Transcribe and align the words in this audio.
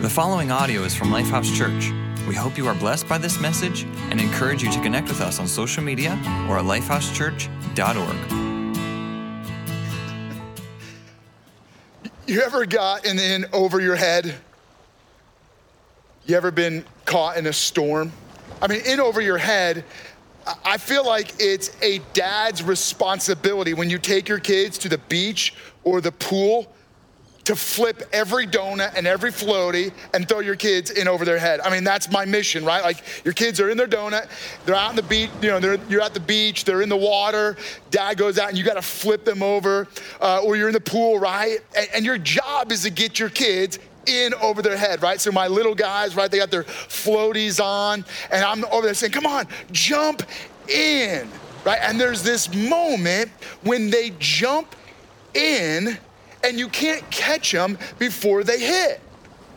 The 0.00 0.08
following 0.08 0.50
audio 0.50 0.82
is 0.84 0.94
from 0.94 1.08
Lifehouse 1.08 1.54
Church. 1.54 1.92
We 2.26 2.34
hope 2.34 2.56
you 2.56 2.66
are 2.66 2.74
blessed 2.74 3.06
by 3.06 3.18
this 3.18 3.38
message 3.38 3.82
and 4.08 4.18
encourage 4.18 4.62
you 4.62 4.72
to 4.72 4.80
connect 4.80 5.08
with 5.08 5.20
us 5.20 5.38
on 5.38 5.46
social 5.46 5.82
media 5.82 6.12
or 6.48 6.58
at 6.58 6.64
lifehousechurch.org. 6.64 8.32
You 12.26 12.40
ever 12.40 12.64
gotten 12.64 13.18
in 13.18 13.44
over 13.52 13.78
your 13.78 13.94
head? 13.94 14.36
You 16.24 16.34
ever 16.34 16.50
been 16.50 16.86
caught 17.04 17.36
in 17.36 17.46
a 17.46 17.52
storm? 17.52 18.10
I 18.62 18.68
mean, 18.68 18.80
in 18.86 19.00
over 19.00 19.20
your 19.20 19.36
head, 19.36 19.84
I 20.64 20.78
feel 20.78 21.04
like 21.04 21.34
it's 21.38 21.76
a 21.82 21.98
dad's 22.14 22.62
responsibility 22.62 23.74
when 23.74 23.90
you 23.90 23.98
take 23.98 24.30
your 24.30 24.40
kids 24.40 24.78
to 24.78 24.88
the 24.88 24.96
beach 24.96 25.52
or 25.84 26.00
the 26.00 26.12
pool 26.12 26.72
to 27.50 27.56
flip 27.56 28.08
every 28.12 28.46
donut 28.46 28.94
and 28.94 29.08
every 29.08 29.32
floaty 29.32 29.92
and 30.14 30.28
throw 30.28 30.38
your 30.38 30.54
kids 30.54 30.92
in 30.92 31.08
over 31.08 31.24
their 31.24 31.36
head. 31.36 31.58
I 31.58 31.68
mean, 31.68 31.82
that's 31.82 32.08
my 32.08 32.24
mission, 32.24 32.64
right? 32.64 32.80
Like 32.80 33.02
your 33.24 33.34
kids 33.34 33.58
are 33.58 33.68
in 33.70 33.76
their 33.76 33.88
donut, 33.88 34.28
they're 34.64 34.76
out 34.76 34.90
on 34.90 34.94
the 34.94 35.02
beach, 35.02 35.30
you 35.42 35.48
know, 35.48 35.76
you're 35.88 36.00
at 36.00 36.14
the 36.14 36.20
beach, 36.20 36.64
they're 36.64 36.80
in 36.80 36.88
the 36.88 36.96
water, 36.96 37.56
dad 37.90 38.18
goes 38.18 38.38
out 38.38 38.50
and 38.50 38.56
you 38.56 38.62
got 38.62 38.74
to 38.74 38.82
flip 38.82 39.24
them 39.24 39.42
over, 39.42 39.88
uh, 40.20 40.40
or 40.44 40.54
you're 40.54 40.68
in 40.68 40.74
the 40.74 40.80
pool, 40.80 41.18
right? 41.18 41.58
And, 41.76 41.88
and 41.92 42.04
your 42.04 42.18
job 42.18 42.70
is 42.70 42.82
to 42.82 42.90
get 42.90 43.18
your 43.18 43.30
kids 43.30 43.80
in 44.06 44.32
over 44.34 44.62
their 44.62 44.76
head, 44.76 45.02
right? 45.02 45.20
So 45.20 45.32
my 45.32 45.48
little 45.48 45.74
guys, 45.74 46.14
right, 46.14 46.30
they 46.30 46.38
got 46.38 46.52
their 46.52 46.62
floaties 46.62 47.60
on, 47.60 48.04
and 48.30 48.44
I'm 48.44 48.64
over 48.66 48.82
there 48.82 48.94
saying, 48.94 49.12
come 49.12 49.26
on, 49.26 49.48
jump 49.72 50.22
in, 50.68 51.28
right? 51.64 51.80
And 51.82 52.00
there's 52.00 52.22
this 52.22 52.54
moment 52.54 53.28
when 53.62 53.90
they 53.90 54.12
jump 54.20 54.76
in 55.34 55.98
and 56.44 56.58
you 56.58 56.68
can't 56.68 57.08
catch 57.10 57.52
them 57.52 57.78
before 57.98 58.44
they 58.44 58.58
hit. 58.60 59.00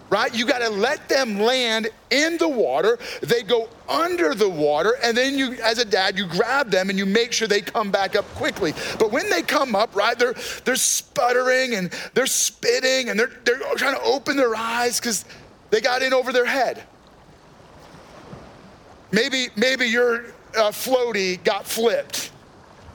Right? 0.09 0.33
You 0.35 0.45
got 0.45 0.59
to 0.59 0.69
let 0.69 1.09
them 1.09 1.39
land 1.39 1.89
in 2.11 2.37
the 2.37 2.47
water. 2.47 2.99
They 3.21 3.41
go 3.41 3.67
under 3.89 4.35
the 4.35 4.49
water, 4.49 4.95
and 5.03 5.17
then 5.17 5.39
you, 5.39 5.53
as 5.53 5.79
a 5.79 5.85
dad, 5.85 6.19
you 6.19 6.27
grab 6.27 6.69
them 6.69 6.91
and 6.91 6.99
you 6.99 7.07
make 7.07 7.31
sure 7.31 7.47
they 7.47 7.61
come 7.61 7.89
back 7.89 8.15
up 8.15 8.25
quickly. 8.35 8.73
But 8.99 9.11
when 9.11 9.27
they 9.31 9.41
come 9.41 9.75
up, 9.75 9.95
right, 9.95 10.17
they're 10.17 10.35
they're 10.65 10.75
sputtering 10.75 11.73
and 11.73 11.91
they're 12.13 12.27
spitting 12.27 13.09
and 13.09 13.19
they're 13.19 13.31
they're 13.43 13.57
trying 13.75 13.95
to 13.95 14.03
open 14.03 14.37
their 14.37 14.55
eyes 14.55 14.99
because 14.99 15.25
they 15.71 15.81
got 15.81 16.03
in 16.03 16.13
over 16.13 16.31
their 16.31 16.45
head. 16.45 16.83
Maybe 19.11 19.47
maybe 19.55 19.87
your 19.87 20.25
uh, 20.55 20.69
floaty 20.69 21.43
got 21.43 21.65
flipped 21.65 22.31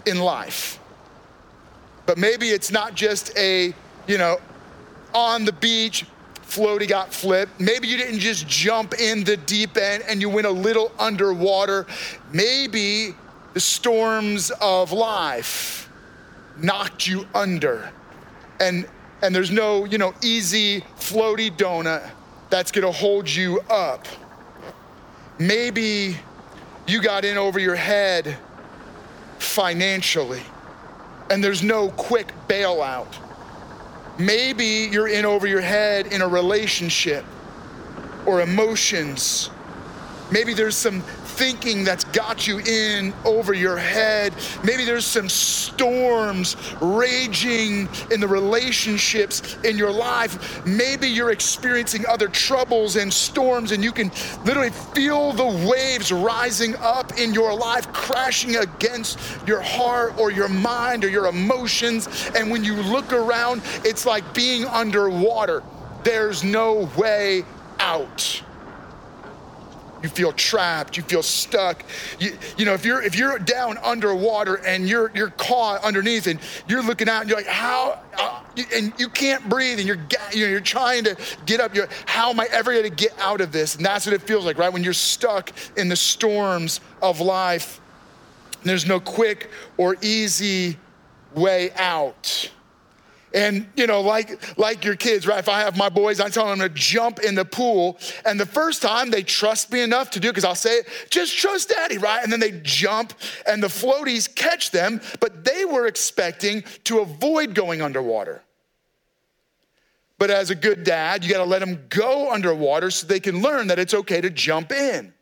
in 0.07 0.21
life. 0.21 0.79
But 2.09 2.17
maybe 2.17 2.49
it's 2.49 2.71
not 2.71 2.95
just 2.95 3.37
a, 3.37 3.75
you 4.07 4.17
know, 4.17 4.39
on 5.13 5.45
the 5.45 5.53
beach, 5.53 6.07
floaty 6.41 6.89
got 6.89 7.13
flipped. 7.13 7.61
Maybe 7.61 7.87
you 7.87 7.99
didn't 7.99 8.21
just 8.21 8.49
jump 8.49 8.95
in 8.99 9.25
the 9.25 9.37
deep 9.37 9.77
end 9.77 10.05
and 10.09 10.19
you 10.19 10.31
went 10.31 10.47
a 10.47 10.51
little 10.51 10.91
underwater. 10.99 11.87
Maybe 12.33 13.15
the 13.53 13.61
storms 13.61 14.51
of 14.63 14.91
life 14.91 15.91
knocked 16.57 17.07
you 17.07 17.29
under. 17.35 17.93
And 18.59 18.89
and 19.21 19.35
there's 19.35 19.51
no, 19.51 19.85
you 19.85 19.99
know, 19.99 20.15
easy 20.23 20.81
floaty 20.97 21.55
donut 21.55 22.11
that's 22.49 22.73
going 22.73 22.87
to 22.87 22.99
hold 22.99 23.29
you 23.29 23.61
up. 23.69 24.09
Maybe 25.39 26.17
you 26.87 27.03
got 27.03 27.27
in 27.27 27.37
over 27.37 27.59
your 27.59 27.77
head 27.77 28.39
financially 29.39 30.41
and 31.31 31.43
there's 31.43 31.63
no 31.63 31.91
quick 31.91 32.33
bailout. 32.49 33.13
Maybe 34.19 34.89
you're 34.91 35.09
in 35.09 35.25
over 35.25 35.47
your 35.47 35.61
head 35.61 36.09
in 36.09 36.23
a 36.23 36.29
relationship 36.29 37.25
or 38.27 38.41
emotions. 38.41 39.51
Maybe 40.31 40.53
there's 40.53 40.77
some 40.77 41.03
thinking 41.39 41.85
that's 41.85 42.05
got 42.05 42.47
you 42.47 42.59
in 42.59 43.15
over 43.25 43.55
your 43.55 43.77
head. 43.77 44.35
Maybe 44.65 44.85
there's 44.85 45.07
some 45.07 45.29
storms 45.29 46.57
raging 46.81 47.89
in 48.11 48.21
the 48.21 48.27
relationships 48.27 49.57
in 49.63 49.79
your 49.79 49.93
life. 49.93 50.67
Maybe 50.67 51.09
you're 51.09 51.31
experiencing 51.31 52.05
other 52.07 52.29
troubles 52.29 52.97
and 52.97 53.13
storms, 53.13 53.73
and 53.73 53.85
you 53.85 53.93
can 53.93 54.11
literally 54.45 54.71
feel 54.71 55.33
the 55.33 55.69
waves 55.69 56.13
rising 56.13 56.75
up 56.77 57.19
in 57.19 57.33
your 57.33 57.55
life, 57.55 57.91
crashing 57.93 58.57
against 58.57 59.19
your 59.47 59.61
heart 59.61 60.19
or 60.19 60.31
your 60.31 60.49
mind 60.49 61.05
or 61.05 61.09
your 61.09 61.27
emotions. 61.27 62.31
And 62.35 62.51
when 62.51 62.65
you 62.65 62.75
look 62.75 63.13
around, 63.13 63.63
it's 63.85 64.05
like 64.05 64.35
being 64.35 64.65
underwater. 64.65 65.63
There's 66.03 66.43
no 66.45 66.91
way 66.97 67.45
out 67.79 68.43
you 70.03 70.09
feel 70.09 70.33
trapped 70.33 70.97
you 70.97 71.03
feel 71.03 71.23
stuck. 71.23 71.85
You, 72.19 72.37
you 72.57 72.65
know 72.65 72.75
if 72.75 72.85
you're 72.85 73.03
if 73.03 73.17
you're 73.17 73.39
down 73.39 73.79
underwater 73.79 74.57
and 74.57 74.89
you're 74.89 75.11
you're 75.15 75.31
caught 75.31 75.83
underneath 75.83 76.27
and 76.27 76.41
you're 76.69 76.83
looking 76.83 77.09
out 77.09 77.23
and 77.23 77.31
you're 77.31 77.39
like 77.39 77.47
how 77.47 78.01
uh, 78.17 78.43
and 78.75 78.93
you 78.99 79.09
can't 79.09 79.49
breathe 79.49 79.79
and 79.79 79.87
you're 79.87 80.01
you 80.33 80.45
know, 80.45 80.51
you're 80.51 80.61
trying 80.61 81.05
to 81.05 81.17
get 81.47 81.61
up 81.61 81.75
you're 81.75 81.89
how 82.07 82.31
am 82.31 82.41
i 82.41 82.47
ever 82.51 82.73
going 82.73 82.85
to 82.85 82.91
get 82.91 83.17
out 83.19 83.41
of 83.41 83.53
this? 83.53 83.77
And 83.77 83.85
that's 83.85 84.07
what 84.07 84.15
it 84.15 84.23
feels 84.23 84.45
like 84.45 84.59
right? 84.59 84.73
When 84.73 84.85
you're 84.85 84.93
stuck 84.93 85.53
in 85.77 85.89
the 85.89 85.97
storms 85.97 86.81
of 87.03 87.21
life 87.21 87.81
there's 88.65 88.87
no 88.87 88.99
quick 88.99 89.51
or 89.77 89.97
easy 90.03 90.77
way 91.35 91.71
out 91.77 92.51
and 93.35 93.67
you 93.77 93.87
know, 93.87 94.01
like 94.01 94.59
like 94.59 94.85
your 94.85 94.97
kids, 94.97 95.27
right? 95.27 95.39
If 95.39 95.49
I 95.49 95.61
have 95.61 95.77
my 95.77 95.89
boys, 95.89 96.21
I 96.21 96.29
tell 96.29 96.47
them 96.47 96.59
to 96.61 96.69
jump 96.69 97.21
in 97.21 97.35
the 97.35 97.45
pool, 97.45 97.99
and 98.25 98.39
the 98.39 98.47
first 98.47 98.83
time 98.83 99.11
they 99.11 99.23
trust 99.23 99.73
me 99.73 99.81
enough 99.83 100.11
to 100.13 100.21
do, 100.21 100.29
because 100.29 100.45
I'll 100.45 100.55
say 100.55 100.79
it, 100.79 100.89
just 101.11 101.37
trust 101.37 101.71
daddy, 101.71 101.99
right? 101.99 102.23
And 102.23 102.33
then 102.33 102.41
they 102.41 102.61
jump, 102.63 103.15
and 103.47 103.63
the 103.63 103.69
floaties 103.69 104.33
catch 104.35 104.71
them, 104.71 105.01
but 105.21 105.45
they 105.45 105.65
were 105.65 105.87
expecting 105.87 106.65
to 106.85 107.01
avoid 107.01 107.55
going 107.55 107.83
underwater. 107.83 108.43
But 110.19 110.31
as 110.31 110.51
a 110.51 110.55
good 110.57 110.83
dad, 110.83 111.25
you 111.25 111.31
got 111.31 111.39
to 111.39 111.49
let 111.49 111.61
them 111.61 111.87
go 111.89 112.33
underwater 112.33 112.91
so 112.91 113.07
they 113.07 113.21
can 113.21 113.41
learn 113.41 113.69
that 113.69 113.79
it's 113.79 113.95
okay 113.95 114.21
to 114.21 114.31
jump 114.31 114.73
in. 114.73 115.15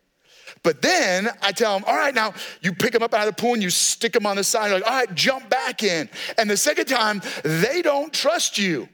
But 0.66 0.82
then 0.82 1.28
I 1.42 1.52
tell 1.52 1.74
them, 1.74 1.84
all 1.86 1.94
right, 1.94 2.12
now 2.12 2.34
you 2.60 2.72
pick 2.72 2.92
them 2.92 3.00
up 3.00 3.14
out 3.14 3.28
of 3.28 3.36
the 3.36 3.40
pool 3.40 3.54
and 3.54 3.62
you 3.62 3.70
stick 3.70 4.12
them 4.12 4.26
on 4.26 4.34
the 4.34 4.42
side. 4.42 4.66
You're 4.66 4.80
like, 4.80 4.90
all 4.90 4.98
right, 4.98 5.14
jump 5.14 5.48
back 5.48 5.84
in. 5.84 6.08
And 6.38 6.50
the 6.50 6.56
second 6.56 6.86
time, 6.86 7.22
they 7.44 7.82
don't 7.82 8.12
trust 8.12 8.58
you 8.58 8.88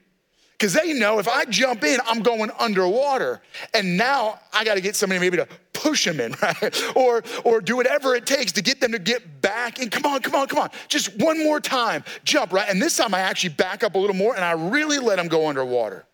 because 0.51 0.73
they 0.73 0.93
know 0.93 1.17
if 1.17 1.27
I 1.27 1.45
jump 1.45 1.83
in, 1.83 1.99
I'm 2.05 2.21
going 2.21 2.51
underwater. 2.59 3.41
And 3.73 3.97
now 3.97 4.39
I 4.53 4.63
got 4.63 4.75
to 4.75 4.81
get 4.81 4.95
somebody 4.95 5.19
maybe 5.19 5.37
to 5.37 5.47
push 5.73 6.05
them 6.05 6.19
in, 6.19 6.35
right? 6.43 6.95
Or, 6.95 7.23
or 7.43 7.59
do 7.59 7.75
whatever 7.75 8.13
it 8.13 8.27
takes 8.27 8.51
to 8.51 8.61
get 8.61 8.79
them 8.79 8.91
to 8.91 8.99
get 8.99 9.41
back 9.41 9.79
in. 9.79 9.89
Come 9.89 10.05
on, 10.05 10.21
come 10.21 10.35
on, 10.35 10.45
come 10.45 10.59
on. 10.59 10.69
Just 10.89 11.17
one 11.17 11.43
more 11.43 11.59
time, 11.59 12.03
jump, 12.23 12.53
right? 12.53 12.69
And 12.69 12.79
this 12.79 12.97
time 12.97 13.15
I 13.15 13.21
actually 13.21 13.55
back 13.55 13.83
up 13.83 13.95
a 13.95 13.97
little 13.97 14.15
more 14.15 14.35
and 14.35 14.45
I 14.45 14.51
really 14.51 14.99
let 14.99 15.15
them 15.15 15.27
go 15.27 15.47
underwater. 15.47 16.05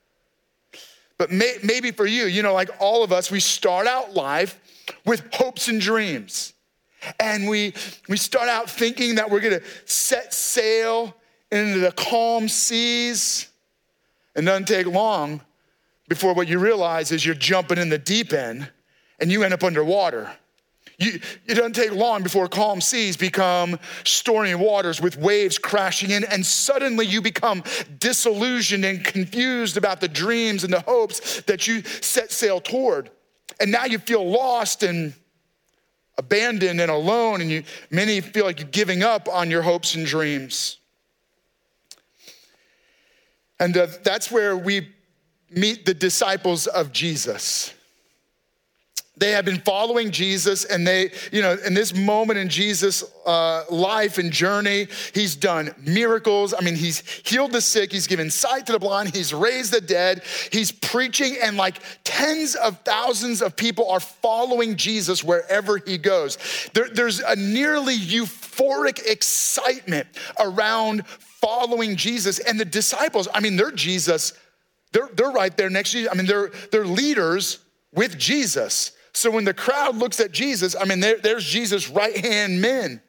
But 1.18 1.34
may, 1.34 1.58
maybe 1.66 1.92
for 1.92 2.06
you, 2.06 2.28
you 2.28 2.44
know, 2.44 2.54
like 2.54 2.70
all 2.80 3.04
of 3.04 3.12
us, 3.12 3.30
we 3.30 3.42
start 3.42 3.88
out 3.88 4.14
life 4.14 4.58
with 5.06 5.24
hopes 5.34 5.68
and 5.68 5.80
dreams. 5.82 6.54
And 7.20 7.48
we, 7.48 7.74
we 8.08 8.18
start 8.18 8.50
out 8.50 8.70
thinking 8.70 9.16
that 9.16 9.30
we're 9.30 9.40
gonna 9.40 9.62
set 9.86 10.34
sail 10.34 11.16
into 11.52 11.80
the 11.80 11.92
calm 11.92 12.48
seas. 12.48 13.48
And 14.36 14.46
doesn't 14.46 14.68
take 14.68 14.86
long 14.86 15.42
before 16.08 16.34
what 16.34 16.48
you 16.48 16.60
realize 16.60 17.12
is 17.12 17.26
you're 17.26 17.36
jumping 17.36 17.78
in 17.78 17.90
the 17.90 17.98
deep 17.98 18.34
end 18.34 18.70
and 19.20 19.32
you 19.32 19.44
end 19.44 19.54
up 19.54 19.64
underwater. 19.64 20.32
You, 20.98 21.20
it 21.46 21.56
doesn't 21.56 21.74
take 21.74 21.94
long 21.94 22.24
before 22.24 22.50
calm 22.50 22.82
seas 22.82 23.16
become 23.16 23.80
stormy 24.04 24.54
waters 24.56 25.00
with 25.02 25.18
waves 25.18 25.58
crashing 25.58 26.12
in, 26.12 26.26
and 26.26 26.46
suddenly 26.46 27.06
you 27.06 27.22
become 27.22 27.64
disillusioned 28.00 28.84
and 28.84 29.04
confused 29.04 29.78
about 29.78 30.02
the 30.02 30.10
dreams 30.10 30.66
and 30.66 30.74
the 30.74 30.82
hopes 30.82 31.42
that 31.44 31.68
you 31.68 31.84
set 31.84 32.34
sail 32.34 32.60
toward 32.60 33.12
and 33.60 33.72
now 33.72 33.86
you 33.86 34.00
feel 34.00 34.30
lost 34.30 34.84
and 34.84 35.14
abandoned 36.18 36.82
and 36.82 36.92
alone, 36.92 37.42
and 37.42 37.50
you 37.50 37.64
many 37.90 38.22
feel 38.22 38.46
like 38.46 38.60
you're 38.60 38.70
giving 38.70 39.04
up 39.04 39.28
on 39.30 39.50
your 39.50 39.62
hopes 39.62 39.96
and 39.96 40.06
dreams. 40.06 40.78
And 43.60 43.76
uh, 43.76 43.88
that's 44.04 44.32
where 44.32 44.56
we 44.56 44.90
meet 45.50 45.86
the 45.86 45.94
disciples 45.94 46.68
of 46.68 46.92
Jesus. 46.92 47.74
They 49.20 49.32
have 49.32 49.44
been 49.44 49.60
following 49.60 50.12
Jesus, 50.12 50.64
and 50.64 50.88
they, 50.88 51.12
you 51.32 51.42
know, 51.42 51.58
in 51.66 51.74
this 51.74 51.94
moment 51.94 52.40
in 52.40 52.48
Jesus' 52.48 53.04
uh, 53.26 53.66
life 53.70 54.18
and 54.18 54.32
journey, 54.32 54.88
he's 55.14 55.36
done 55.36 55.76
miracles. 55.86 56.54
I 56.58 56.62
mean, 56.62 56.76
he's 56.76 57.02
healed 57.26 57.52
the 57.52 57.60
sick, 57.60 57.92
he's 57.92 58.08
given 58.08 58.32
sight 58.32 58.66
to 58.68 58.72
the 58.72 58.80
blind, 58.80 59.14
he's 59.14 59.34
raised 59.34 59.74
the 59.74 59.82
dead, 59.82 60.24
he's 60.52 60.72
preaching, 60.72 61.38
and 61.44 61.58
like 61.58 61.82
tens 62.06 62.56
of 62.56 62.80
thousands 62.80 63.42
of 63.42 63.58
people 63.58 63.90
are 63.90 64.00
following 64.00 64.78
Jesus 64.78 65.22
wherever 65.22 65.78
he 65.78 65.98
goes. 65.98 66.38
There, 66.74 66.90
there's 66.90 67.20
a 67.20 67.36
nearly 67.36 67.98
euphoric 67.98 69.06
excitement 69.06 70.08
around 70.40 71.06
following 71.08 71.98
Jesus, 71.98 72.40
and 72.40 72.60
the 72.60 72.66
disciples, 72.66 73.28
I 73.34 73.42
mean, 73.42 73.58
they're 73.58 73.72
Jesus' 73.72 74.34
They're, 74.92 75.10
they're 75.14 75.30
right 75.30 75.56
there 75.56 75.70
next 75.70 75.92
to 75.92 76.00
you. 76.00 76.10
I 76.10 76.16
mean, 76.16 76.26
they're, 76.26 76.50
they're 76.72 76.86
leaders 76.86 77.60
with 77.94 78.18
Jesus. 78.18 78.94
So 79.14 79.32
when 79.32 79.46
the 79.46 79.54
crowd 79.54 79.96
looks 79.96 80.20
at 80.20 80.32
Jesus, 80.32 80.76
I 80.80 80.86
mean, 80.86 81.00
there, 81.00 81.18
there's 81.18 81.46
Jesus' 81.46 81.90
right 81.90 82.16
hand 82.18 82.62
men. 82.62 83.02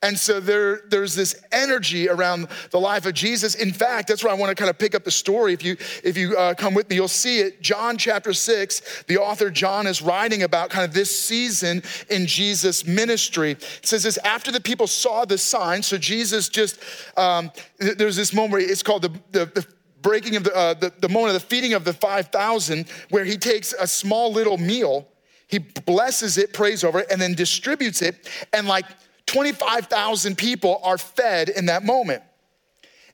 And 0.00 0.16
so 0.16 0.38
there, 0.38 0.82
there's 0.88 1.16
this 1.16 1.42
energy 1.50 2.08
around 2.08 2.46
the 2.70 2.78
life 2.78 3.04
of 3.04 3.14
Jesus. 3.14 3.56
In 3.56 3.72
fact, 3.72 4.06
that's 4.06 4.22
where 4.22 4.32
I 4.32 4.36
want 4.36 4.50
to 4.50 4.54
kind 4.54 4.70
of 4.70 4.78
pick 4.78 4.94
up 4.94 5.02
the 5.02 5.10
story. 5.10 5.52
If 5.52 5.64
you, 5.64 5.76
if 6.04 6.16
you 6.16 6.36
uh, 6.36 6.54
come 6.54 6.72
with 6.72 6.88
me, 6.88 6.94
you'll 6.94 7.08
see 7.08 7.40
it. 7.40 7.60
John 7.62 7.96
chapter 7.96 8.32
six, 8.32 9.02
the 9.08 9.18
author 9.18 9.50
John 9.50 9.88
is 9.88 10.00
writing 10.00 10.44
about 10.44 10.70
kind 10.70 10.84
of 10.84 10.94
this 10.94 11.18
season 11.18 11.82
in 12.10 12.26
Jesus' 12.26 12.86
ministry. 12.86 13.52
It 13.52 13.80
says 13.82 14.04
this 14.04 14.18
after 14.18 14.52
the 14.52 14.60
people 14.60 14.86
saw 14.86 15.24
the 15.24 15.36
sign, 15.36 15.82
so 15.82 15.98
Jesus 15.98 16.48
just, 16.48 16.78
um, 17.16 17.50
there's 17.78 18.14
this 18.14 18.32
moment 18.32 18.52
where 18.52 18.60
it's 18.60 18.84
called 18.84 19.02
the, 19.02 19.10
the, 19.32 19.46
the 19.46 19.66
breaking 20.00 20.36
of 20.36 20.44
the, 20.44 20.54
uh, 20.54 20.74
the, 20.74 20.92
the 21.00 21.08
moment 21.08 21.34
of 21.34 21.42
the 21.42 21.46
feeding 21.46 21.74
of 21.74 21.84
the 21.84 21.92
5,000, 21.92 22.88
where 23.10 23.24
he 23.24 23.36
takes 23.36 23.72
a 23.72 23.86
small 23.88 24.32
little 24.32 24.58
meal, 24.58 25.08
he 25.48 25.58
blesses 25.58 26.38
it, 26.38 26.52
prays 26.52 26.84
over 26.84 27.00
it, 27.00 27.08
and 27.10 27.20
then 27.20 27.34
distributes 27.34 28.02
it. 28.02 28.28
And 28.52 28.68
like 28.68 28.84
25,000 29.26 30.36
people 30.36 30.80
are 30.82 30.98
fed 30.98 31.48
in 31.48 31.66
that 31.66 31.84
moment. 31.84 32.22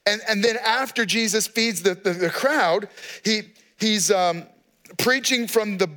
And, 0.06 0.20
and 0.28 0.44
then 0.44 0.56
after 0.64 1.06
Jesus 1.06 1.46
feeds 1.46 1.82
the, 1.82 1.94
the, 1.94 2.12
the 2.12 2.31
crowd, 2.31 2.88
he, 3.25 3.42
he's 3.78 4.10
um, 4.10 4.44
preaching 4.98 5.46
from 5.46 5.78
the 5.78 5.88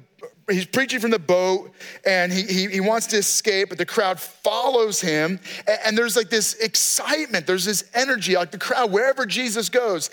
he's 0.50 0.66
preaching 0.66 1.01
from 1.01 1.12
the 1.12 1.19
boat 1.19 1.74
and 2.06 2.31
he, 2.31 2.44
he, 2.44 2.68
he, 2.68 2.80
wants 2.80 3.06
to 3.07 3.18
escape, 3.18 3.68
but 3.68 3.78
the 3.78 3.86
crowd 3.86 4.18
follows 4.18 5.01
him. 5.01 5.42
And, 5.68 5.80
and, 5.86 5.98
there's 5.98 6.16
like 6.16 6.30
this 6.30 6.54
excitement, 6.56 7.45
there's 7.45 7.66
this 7.66 7.89
energy, 7.94 8.36
like 8.36 8.51
the 8.51 8.57
crowd, 8.57 8.89
wherever 8.89 9.25
Jesus 9.25 9.68
goes, 9.68 10.10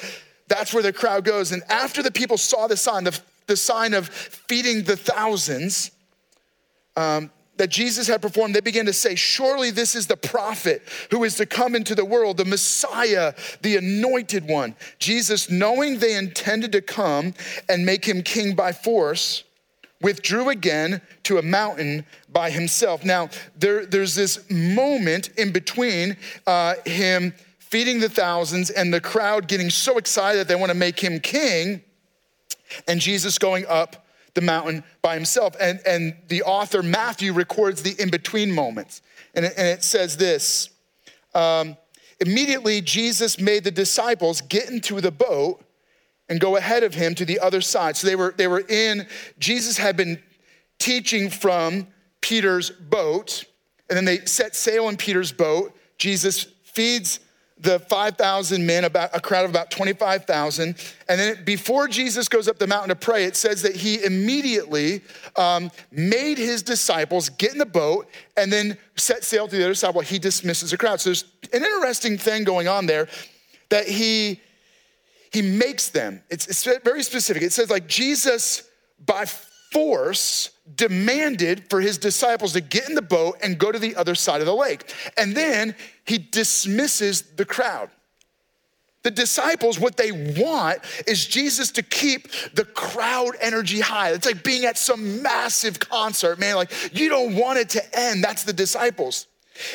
that's 0.48 0.74
where 0.74 0.82
the 0.82 0.92
crowd 0.92 1.24
goes. 1.24 1.52
And 1.52 1.62
after 1.68 2.02
the 2.02 2.10
people 2.10 2.36
saw 2.36 2.66
the 2.66 2.76
sign, 2.76 3.04
the, 3.04 3.16
the 3.46 3.56
sign 3.56 3.94
of 3.94 4.08
feeding 4.08 4.82
the 4.82 4.96
thousands, 4.96 5.92
um, 6.96 7.30
that 7.56 7.68
Jesus 7.68 8.08
had 8.08 8.20
performed, 8.20 8.54
they 8.54 8.60
began 8.60 8.86
to 8.86 8.92
say, 8.92 9.14
Surely 9.14 9.70
this 9.70 9.94
is 9.94 10.06
the 10.06 10.16
prophet 10.16 10.82
who 11.10 11.24
is 11.24 11.36
to 11.36 11.46
come 11.46 11.74
into 11.74 11.94
the 11.94 12.04
world, 12.04 12.36
the 12.36 12.44
Messiah, 12.44 13.34
the 13.62 13.76
anointed 13.76 14.48
one. 14.48 14.74
Jesus, 14.98 15.50
knowing 15.50 15.98
they 15.98 16.16
intended 16.16 16.72
to 16.72 16.80
come 16.80 17.34
and 17.68 17.86
make 17.86 18.04
him 18.04 18.22
king 18.22 18.54
by 18.54 18.72
force, 18.72 19.44
withdrew 20.00 20.50
again 20.50 21.00
to 21.22 21.38
a 21.38 21.42
mountain 21.42 22.04
by 22.30 22.50
himself. 22.50 23.04
Now, 23.04 23.30
there, 23.56 23.86
there's 23.86 24.14
this 24.14 24.50
moment 24.50 25.30
in 25.38 25.52
between 25.52 26.16
uh, 26.46 26.74
him 26.84 27.32
feeding 27.58 28.00
the 28.00 28.08
thousands 28.08 28.70
and 28.70 28.92
the 28.92 29.00
crowd 29.00 29.48
getting 29.48 29.70
so 29.70 29.96
excited 29.96 30.38
that 30.38 30.48
they 30.48 30.54
want 30.54 30.70
to 30.70 30.76
make 30.76 31.00
him 31.00 31.20
king, 31.20 31.82
and 32.86 33.00
Jesus 33.00 33.38
going 33.38 33.64
up 33.66 34.03
the 34.34 34.40
mountain 34.40 34.84
by 35.02 35.14
himself. 35.14 35.56
And, 35.60 35.80
and 35.86 36.16
the 36.28 36.42
author, 36.42 36.82
Matthew, 36.82 37.32
records 37.32 37.82
the 37.82 37.94
in 38.00 38.10
between 38.10 38.52
moments. 38.52 39.02
And 39.34 39.44
it, 39.44 39.54
and 39.56 39.66
it 39.66 39.82
says 39.82 40.16
this 40.16 40.70
um, 41.34 41.76
Immediately, 42.20 42.80
Jesus 42.80 43.40
made 43.40 43.64
the 43.64 43.70
disciples 43.70 44.40
get 44.40 44.70
into 44.70 45.00
the 45.00 45.10
boat 45.10 45.64
and 46.28 46.40
go 46.40 46.56
ahead 46.56 46.82
of 46.82 46.94
him 46.94 47.14
to 47.16 47.24
the 47.24 47.40
other 47.40 47.60
side. 47.60 47.96
So 47.96 48.06
they 48.06 48.16
were, 48.16 48.34
they 48.36 48.46
were 48.46 48.64
in, 48.68 49.06
Jesus 49.38 49.76
had 49.76 49.96
been 49.96 50.22
teaching 50.78 51.28
from 51.28 51.86
Peter's 52.20 52.70
boat, 52.70 53.44
and 53.88 53.96
then 53.96 54.04
they 54.04 54.18
set 54.24 54.56
sail 54.56 54.88
in 54.88 54.96
Peter's 54.96 55.32
boat. 55.32 55.76
Jesus 55.98 56.44
feeds 56.62 57.20
the 57.56 57.78
5,000 57.78 58.66
men, 58.66 58.84
about 58.84 59.10
a 59.14 59.20
crowd 59.20 59.44
of 59.44 59.50
about 59.50 59.70
25,000. 59.70 60.76
And 61.08 61.20
then 61.20 61.44
before 61.44 61.86
Jesus 61.86 62.28
goes 62.28 62.48
up 62.48 62.58
the 62.58 62.66
mountain 62.66 62.88
to 62.88 62.96
pray, 62.96 63.24
it 63.24 63.36
says 63.36 63.62
that 63.62 63.76
he 63.76 64.02
immediately 64.04 65.02
um, 65.36 65.70
made 65.92 66.36
his 66.36 66.62
disciples 66.62 67.28
get 67.28 67.52
in 67.52 67.58
the 67.58 67.66
boat 67.66 68.08
and 68.36 68.52
then 68.52 68.76
set 68.96 69.22
sail 69.22 69.46
to 69.46 69.56
the 69.56 69.64
other 69.64 69.74
side 69.74 69.94
while 69.94 70.04
he 70.04 70.18
dismisses 70.18 70.72
the 70.72 70.76
crowd. 70.76 71.00
So 71.00 71.10
there's 71.10 71.24
an 71.52 71.62
interesting 71.62 72.18
thing 72.18 72.44
going 72.44 72.68
on 72.68 72.86
there 72.86 73.08
that 73.68 73.86
he 73.86 74.40
he 75.32 75.42
makes 75.42 75.88
them. 75.88 76.22
It's, 76.30 76.46
it's 76.46 76.64
very 76.84 77.02
specific. 77.02 77.42
It 77.42 77.52
says 77.52 77.68
like 77.68 77.88
Jesus 77.88 78.62
by 79.04 79.24
force 79.74 80.50
demanded 80.76 81.68
for 81.68 81.80
his 81.80 81.98
disciples 81.98 82.52
to 82.52 82.60
get 82.60 82.88
in 82.88 82.94
the 82.94 83.02
boat 83.02 83.36
and 83.42 83.58
go 83.58 83.70
to 83.70 83.78
the 83.78 83.96
other 83.96 84.14
side 84.14 84.40
of 84.40 84.46
the 84.46 84.54
lake. 84.54 84.94
And 85.18 85.36
then 85.36 85.74
he 86.06 86.16
dismisses 86.16 87.22
the 87.22 87.44
crowd. 87.44 87.90
The 89.02 89.10
disciples, 89.10 89.78
what 89.78 89.98
they 89.98 90.12
want 90.12 90.78
is 91.06 91.26
Jesus 91.26 91.70
to 91.72 91.82
keep 91.82 92.28
the 92.54 92.64
crowd 92.64 93.32
energy 93.40 93.80
high. 93.80 94.12
It's 94.12 94.26
like 94.26 94.42
being 94.42 94.64
at 94.64 94.78
some 94.78 95.20
massive 95.20 95.78
concert, 95.78 96.38
man. 96.38 96.56
Like, 96.56 96.70
you 96.98 97.10
don't 97.10 97.36
want 97.36 97.58
it 97.58 97.68
to 97.70 97.82
end. 97.98 98.24
That's 98.24 98.44
the 98.44 98.54
disciples. 98.54 99.26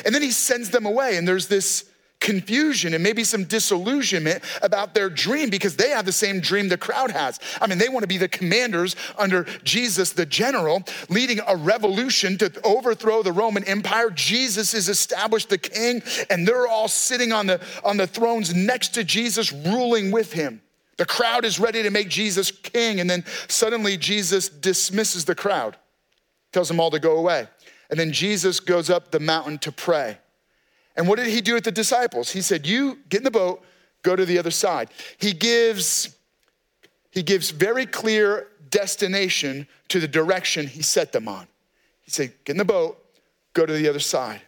And 0.04 0.12
then 0.14 0.22
he 0.22 0.32
sends 0.32 0.70
them 0.70 0.84
away, 0.84 1.16
and 1.16 1.28
there's 1.28 1.46
this 1.46 1.89
confusion 2.20 2.94
and 2.94 3.02
maybe 3.02 3.24
some 3.24 3.44
disillusionment 3.44 4.42
about 4.62 4.94
their 4.94 5.10
dream 5.10 5.50
because 5.50 5.76
they 5.76 5.90
have 5.90 6.04
the 6.04 6.12
same 6.12 6.40
dream 6.40 6.68
the 6.68 6.76
crowd 6.76 7.10
has. 7.10 7.40
I 7.60 7.66
mean, 7.66 7.78
they 7.78 7.88
want 7.88 8.02
to 8.02 8.08
be 8.08 8.18
the 8.18 8.28
commanders 8.28 8.94
under 9.18 9.44
Jesus, 9.64 10.12
the 10.12 10.26
general, 10.26 10.82
leading 11.08 11.40
a 11.46 11.56
revolution 11.56 12.38
to 12.38 12.52
overthrow 12.62 13.22
the 13.22 13.32
Roman 13.32 13.64
Empire. 13.64 14.10
Jesus 14.10 14.74
is 14.74 14.88
established 14.88 15.48
the 15.48 15.58
king, 15.58 16.02
and 16.28 16.46
they're 16.46 16.66
all 16.66 16.88
sitting 16.88 17.32
on 17.32 17.46
the, 17.46 17.60
on 17.84 17.96
the 17.96 18.06
thrones 18.06 18.54
next 18.54 18.88
to 18.94 19.04
Jesus, 19.04 19.52
ruling 19.52 20.10
with 20.10 20.32
him. 20.32 20.60
The 20.98 21.06
crowd 21.06 21.46
is 21.46 21.58
ready 21.58 21.82
to 21.82 21.90
make 21.90 22.10
Jesus 22.10 22.50
king, 22.50 23.00
and 23.00 23.08
then 23.08 23.24
suddenly 23.48 23.96
Jesus 23.96 24.50
dismisses 24.50 25.24
the 25.24 25.34
crowd, 25.34 25.76
tells 26.52 26.68
them 26.68 26.78
all 26.78 26.90
to 26.90 26.98
go 26.98 27.16
away. 27.16 27.48
And 27.88 27.98
then 27.98 28.12
Jesus 28.12 28.60
goes 28.60 28.90
up 28.90 29.10
the 29.10 29.18
mountain 29.18 29.58
to 29.60 29.72
pray. 29.72 30.18
And 31.00 31.08
what 31.08 31.18
did 31.18 31.28
he 31.28 31.40
do 31.40 31.54
with 31.54 31.64
the 31.64 31.72
disciples? 31.72 32.30
He 32.30 32.42
said, 32.42 32.66
You 32.66 32.98
get 33.08 33.20
in 33.20 33.24
the 33.24 33.30
boat, 33.30 33.64
go 34.02 34.14
to 34.14 34.26
the 34.26 34.38
other 34.38 34.50
side. 34.50 34.90
He 35.16 35.32
gives, 35.32 36.14
he 37.10 37.22
gives 37.22 37.52
very 37.52 37.86
clear 37.86 38.48
destination 38.68 39.66
to 39.88 39.98
the 39.98 40.06
direction 40.06 40.66
he 40.66 40.82
set 40.82 41.12
them 41.12 41.26
on. 41.26 41.46
He 42.02 42.10
said, 42.10 42.34
Get 42.44 42.52
in 42.52 42.58
the 42.58 42.66
boat, 42.66 43.02
go 43.54 43.64
to 43.64 43.72
the 43.72 43.88
other 43.88 43.98
side. 43.98 44.42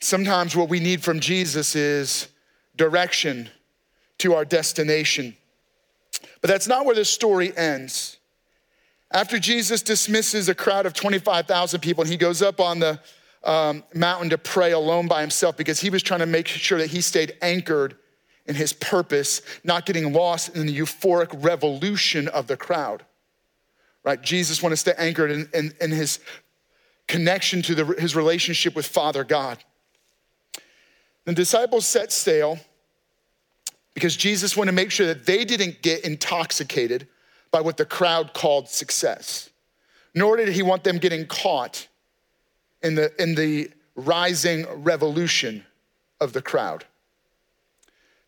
Sometimes 0.00 0.56
what 0.56 0.70
we 0.70 0.80
need 0.80 1.02
from 1.02 1.20
Jesus 1.20 1.76
is 1.76 2.28
direction 2.74 3.50
to 4.16 4.32
our 4.32 4.46
destination. 4.46 5.36
But 6.40 6.48
that's 6.48 6.68
not 6.68 6.86
where 6.86 6.94
this 6.94 7.10
story 7.10 7.54
ends. 7.54 8.16
After 9.10 9.38
Jesus 9.38 9.82
dismisses 9.82 10.48
a 10.48 10.54
crowd 10.54 10.86
of 10.86 10.94
25,000 10.94 11.80
people 11.80 12.00
and 12.00 12.10
he 12.10 12.16
goes 12.16 12.40
up 12.40 12.60
on 12.60 12.78
the 12.78 12.98
um, 13.46 13.84
mountain 13.94 14.30
to 14.30 14.38
pray 14.38 14.72
alone 14.72 15.06
by 15.06 15.20
himself 15.20 15.56
because 15.56 15.80
he 15.80 15.88
was 15.88 16.02
trying 16.02 16.20
to 16.20 16.26
make 16.26 16.48
sure 16.48 16.78
that 16.78 16.90
he 16.90 17.00
stayed 17.00 17.34
anchored 17.40 17.96
in 18.44 18.54
his 18.54 18.72
purpose, 18.72 19.40
not 19.64 19.86
getting 19.86 20.12
lost 20.12 20.54
in 20.54 20.66
the 20.66 20.76
euphoric 20.76 21.28
revolution 21.44 22.28
of 22.28 22.48
the 22.48 22.56
crowd. 22.56 23.04
Right? 24.04 24.20
Jesus 24.20 24.62
wanted 24.62 24.74
to 24.74 24.80
stay 24.80 24.94
anchored 24.98 25.30
in, 25.30 25.48
in, 25.54 25.74
in 25.80 25.90
his 25.90 26.20
connection 27.08 27.62
to 27.62 27.74
the, 27.74 27.84
his 28.00 28.14
relationship 28.14 28.74
with 28.74 28.86
Father 28.86 29.24
God. 29.24 29.58
The 31.24 31.32
disciples 31.32 31.86
set 31.86 32.12
sail 32.12 32.58
because 33.94 34.16
Jesus 34.16 34.56
wanted 34.56 34.72
to 34.72 34.76
make 34.76 34.90
sure 34.90 35.06
that 35.06 35.24
they 35.24 35.44
didn't 35.44 35.82
get 35.82 36.04
intoxicated 36.04 37.08
by 37.50 37.60
what 37.60 37.76
the 37.76 37.84
crowd 37.84 38.34
called 38.34 38.68
success, 38.68 39.50
nor 40.14 40.36
did 40.36 40.48
he 40.48 40.62
want 40.62 40.84
them 40.84 40.98
getting 40.98 41.26
caught 41.26 41.88
in 42.86 42.94
the, 42.94 43.12
in 43.22 43.34
the 43.34 43.70
rising 43.96 44.66
revolution 44.82 45.64
of 46.20 46.32
the 46.32 46.40
crowd. 46.40 46.84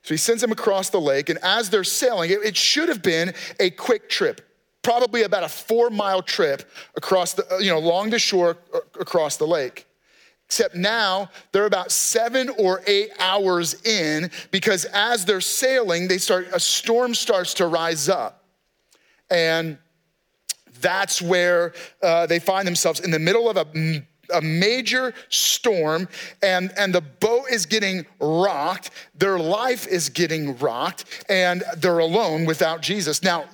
So 0.03 0.15
he 0.15 0.19
sends 0.19 0.43
them 0.43 0.53
across 0.53 0.91
the 0.91 1.01
lake, 1.01 1.29
and 1.29 1.39
as 1.43 1.71
they're 1.71 1.85
sailing, 1.85 2.31
it, 2.31 2.41
it 2.45 2.57
should 2.57 2.89
have 2.89 3.03
been 3.03 3.35
a 3.61 3.71
quick 3.71 4.09
trip, 4.09 4.41
probably 4.83 5.23
about 5.23 5.45
a 5.45 5.49
four 5.49 5.91
mile 5.91 6.23
trip 6.23 6.69
across 6.97 7.35
the, 7.35 7.45
you 7.61 7.71
know, 7.71 7.79
along 7.79 8.11
the 8.11 8.19
shore 8.19 8.57
across 8.99 9.37
the 9.37 9.47
lake. 9.47 9.87
Except 10.47 10.75
now 10.75 11.29
they're 11.53 11.67
about 11.67 11.93
seven 11.93 12.49
or 12.59 12.83
eight 12.87 13.11
hours 13.19 13.83
in 13.85 14.31
because 14.51 14.87
as 14.87 15.27
they're 15.27 15.43
sailing, 15.43 16.09
they 16.09 16.17
start, 16.17 16.49
a 16.55 16.61
storm 16.61 17.15
starts 17.15 17.53
to 17.55 17.67
rise 17.67 18.09
up. 18.09 18.45
And 19.31 19.77
that's 20.81 21.21
where 21.21 21.75
uh, 22.03 22.25
they 22.27 22.39
find 22.39 22.67
themselves 22.67 23.01
in 23.01 23.11
the 23.11 23.19
middle 23.19 23.51
of 23.51 23.59
a 23.59 24.07
a 24.35 24.41
major 24.41 25.15
storm 25.29 26.09
and, 26.43 26.73
and 26.77 26.95
the 26.95 27.01
boat 27.01 27.47
is 27.51 27.67
getting 27.67 28.07
rocked. 28.21 28.91
Their 29.15 29.39
life 29.39 29.87
is 29.87 30.09
getting 30.09 30.57
rocked 30.59 31.05
and 31.29 31.63
they're 31.77 31.99
alone 31.99 32.45
without 32.45 32.83
Jesus. 32.83 33.23
Now, 33.23 33.45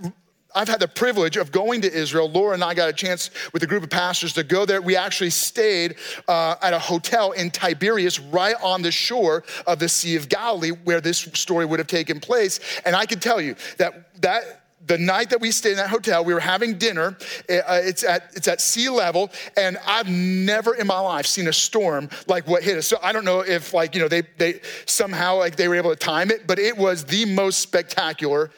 I've 0.54 0.68
had 0.68 0.78
the 0.78 0.88
privilege 0.88 1.36
of 1.36 1.50
going 1.50 1.80
to 1.80 1.92
Israel. 1.92 2.30
Laura 2.30 2.54
and 2.54 2.62
I 2.62 2.74
got 2.74 2.88
a 2.88 2.92
chance 2.92 3.30
with 3.52 3.64
a 3.64 3.66
group 3.66 3.82
of 3.82 3.90
pastors 3.90 4.32
to 4.34 4.44
go 4.44 4.64
there. 4.64 4.80
We 4.80 4.96
actually 4.96 5.30
stayed 5.30 5.96
uh, 6.28 6.54
at 6.62 6.72
a 6.72 6.78
hotel 6.78 7.32
in 7.32 7.50
Tiberias, 7.50 8.20
right 8.20 8.54
on 8.62 8.82
the 8.82 8.92
shore 8.92 9.42
of 9.66 9.80
the 9.80 9.88
Sea 9.88 10.14
of 10.14 10.28
Galilee, 10.28 10.70
where 10.70 11.00
this 11.00 11.18
story 11.18 11.66
would 11.66 11.80
have 11.80 11.88
taken 11.88 12.20
place. 12.20 12.60
And 12.84 12.94
I 12.94 13.04
can 13.04 13.18
tell 13.18 13.40
you 13.40 13.56
that 13.78 14.22
that 14.22 14.63
the 14.86 14.98
night 14.98 15.30
that 15.30 15.40
we 15.40 15.50
stayed 15.50 15.72
in 15.72 15.76
that 15.76 15.90
hotel, 15.90 16.24
we 16.24 16.34
were 16.34 16.40
having 16.40 16.78
dinner. 16.78 17.16
Uh, 17.48 17.80
it's 17.82 18.04
at 18.04 18.30
it's 18.34 18.48
at 18.48 18.60
sea 18.60 18.88
level, 18.88 19.30
and 19.56 19.78
I've 19.86 20.08
never 20.08 20.74
in 20.74 20.86
my 20.86 20.98
life 20.98 21.26
seen 21.26 21.48
a 21.48 21.52
storm 21.52 22.08
like 22.26 22.46
what 22.46 22.62
hit 22.62 22.76
us. 22.76 22.86
So 22.86 22.98
I 23.02 23.12
don't 23.12 23.24
know 23.24 23.40
if 23.40 23.72
like 23.72 23.94
you 23.94 24.00
know 24.00 24.08
they 24.08 24.22
they 24.38 24.60
somehow 24.86 25.38
like 25.38 25.56
they 25.56 25.68
were 25.68 25.76
able 25.76 25.90
to 25.90 25.96
time 25.96 26.30
it, 26.30 26.46
but 26.46 26.58
it 26.58 26.76
was 26.76 27.04
the 27.04 27.24
most 27.24 27.60
spectacular 27.60 28.50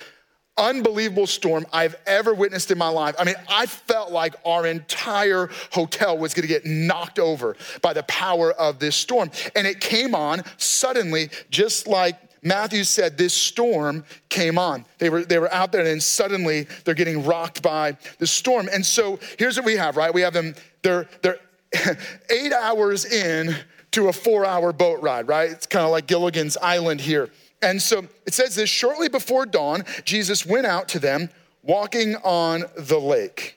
unbelievable 0.59 1.27
storm 1.27 1.67
I've 1.73 1.97
ever 2.07 2.35
witnessed 2.35 2.71
in 2.71 2.79
my 2.79 2.89
life. 2.89 3.15
I 3.19 3.25
mean, 3.25 3.35
I 3.49 3.67
felt 3.67 4.11
like 4.11 4.35
our 4.45 4.67
entire 4.67 5.51
hotel 5.71 6.17
was 6.17 6.33
gonna 6.33 6.47
get 6.47 6.65
knocked 6.65 7.19
over 7.19 7.57
by 7.83 7.93
the 7.93 8.03
power 8.05 8.53
of 8.53 8.79
this 8.79 8.97
storm. 8.97 9.31
And 9.55 9.67
it 9.67 9.81
came 9.81 10.15
on 10.15 10.43
suddenly, 10.57 11.31
just 11.51 11.87
like 11.87 12.19
Matthew 12.47 12.85
said 12.85 13.19
this 13.19 13.35
storm 13.35 14.05
came 14.29 14.57
on. 14.57 14.85
They 14.99 15.11
were, 15.11 15.25
they 15.25 15.41
were 15.41 15.53
out 15.53 15.73
there 15.73 15.81
and 15.81 15.91
then 15.91 16.01
suddenly 16.01 16.69
they're 16.85 16.95
getting 16.95 17.25
rocked 17.25 17.61
by 17.61 17.97
the 18.19 18.27
storm. 18.27 18.69
And 18.73 18.87
so 18.87 19.19
here's 19.37 19.57
what 19.57 19.67
we 19.67 19.77
have, 19.77 19.97
right? 19.97 20.15
We 20.15 20.21
have 20.21 20.33
them, 20.33 20.55
they're, 20.83 21.09
they're 21.23 21.41
eight 22.31 22.53
hours 22.53 23.05
in 23.05 23.57
to 23.91 24.09
a 24.09 24.13
four 24.13 24.45
hour 24.45 24.73
boat 24.73 25.03
ride, 25.03 25.27
right? 25.27 25.51
It's 25.51 25.67
kind 25.67 25.85
of 25.85 25.91
like 25.91 26.07
Gilligan's 26.07 26.57
Island 26.59 27.01
here. 27.01 27.31
And 27.63 27.83
so 27.83 28.07
it 28.27 28.33
says 28.33 28.55
this 28.55 28.71
shortly 28.71 29.09
before 29.09 29.45
dawn, 29.45 29.83
Jesus 30.05 30.47
went 30.47 30.67
out 30.67 30.87
to 30.91 31.01
them 31.01 31.31
walking 31.65 32.15
on 32.17 32.65
the 32.79 33.01
lake. 33.01 33.57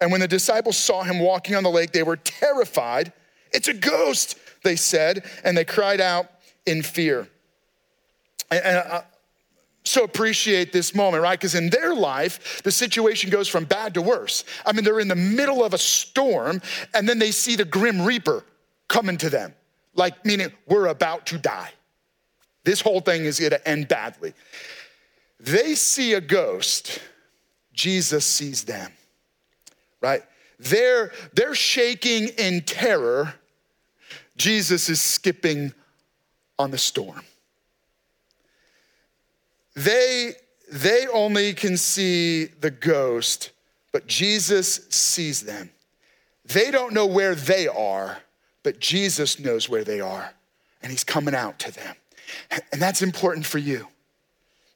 And 0.00 0.10
when 0.10 0.20
the 0.20 0.28
disciples 0.28 0.76
saw 0.76 1.04
him 1.04 1.20
walking 1.20 1.54
on 1.54 1.62
the 1.62 1.70
lake, 1.70 1.92
they 1.92 2.02
were 2.02 2.16
terrified. 2.16 3.12
It's 3.52 3.68
a 3.68 3.74
ghost, 3.74 4.38
they 4.64 4.74
said, 4.74 5.24
and 5.44 5.56
they 5.56 5.64
cried 5.64 6.00
out 6.00 6.26
in 6.66 6.82
fear. 6.82 7.28
And, 8.50 8.78
I 8.78 9.04
so 9.84 10.04
appreciate 10.04 10.72
this 10.72 10.94
moment, 10.94 11.22
right? 11.22 11.38
Because 11.38 11.54
in 11.54 11.70
their 11.70 11.94
life, 11.94 12.62
the 12.62 12.70
situation 12.70 13.30
goes 13.30 13.48
from 13.48 13.64
bad 13.64 13.94
to 13.94 14.02
worse. 14.02 14.44
I 14.66 14.72
mean, 14.72 14.84
they're 14.84 15.00
in 15.00 15.08
the 15.08 15.16
middle 15.16 15.64
of 15.64 15.72
a 15.72 15.78
storm, 15.78 16.60
and 16.94 17.08
then 17.08 17.18
they 17.18 17.30
see 17.30 17.56
the 17.56 17.64
grim 17.64 18.02
reaper 18.02 18.44
coming 18.88 19.16
to 19.18 19.30
them, 19.30 19.54
like 19.94 20.24
meaning 20.24 20.52
we're 20.66 20.88
about 20.88 21.26
to 21.26 21.38
die. 21.38 21.70
This 22.64 22.80
whole 22.80 23.00
thing 23.00 23.24
is 23.24 23.40
gonna 23.40 23.60
end 23.64 23.88
badly. 23.88 24.34
They 25.40 25.74
see 25.74 26.14
a 26.14 26.20
ghost, 26.20 27.00
Jesus 27.72 28.26
sees 28.26 28.64
them, 28.64 28.92
right? 30.02 30.22
They're, 30.58 31.12
they're 31.32 31.54
shaking 31.54 32.28
in 32.36 32.62
terror. 32.62 33.34
Jesus 34.36 34.88
is 34.88 35.00
skipping 35.00 35.72
on 36.58 36.72
the 36.72 36.78
storm. 36.78 37.22
They, 39.78 40.32
they 40.72 41.06
only 41.06 41.54
can 41.54 41.76
see 41.76 42.46
the 42.46 42.72
ghost, 42.72 43.52
but 43.92 44.08
Jesus 44.08 44.80
sees 44.90 45.42
them. 45.42 45.70
They 46.44 46.72
don't 46.72 46.92
know 46.92 47.06
where 47.06 47.36
they 47.36 47.68
are, 47.68 48.18
but 48.64 48.80
Jesus 48.80 49.38
knows 49.38 49.68
where 49.68 49.84
they 49.84 50.00
are, 50.00 50.34
and 50.82 50.90
he's 50.90 51.04
coming 51.04 51.34
out 51.34 51.60
to 51.60 51.70
them. 51.70 51.94
And 52.72 52.82
that's 52.82 53.02
important 53.02 53.46
for 53.46 53.58
you. 53.58 53.86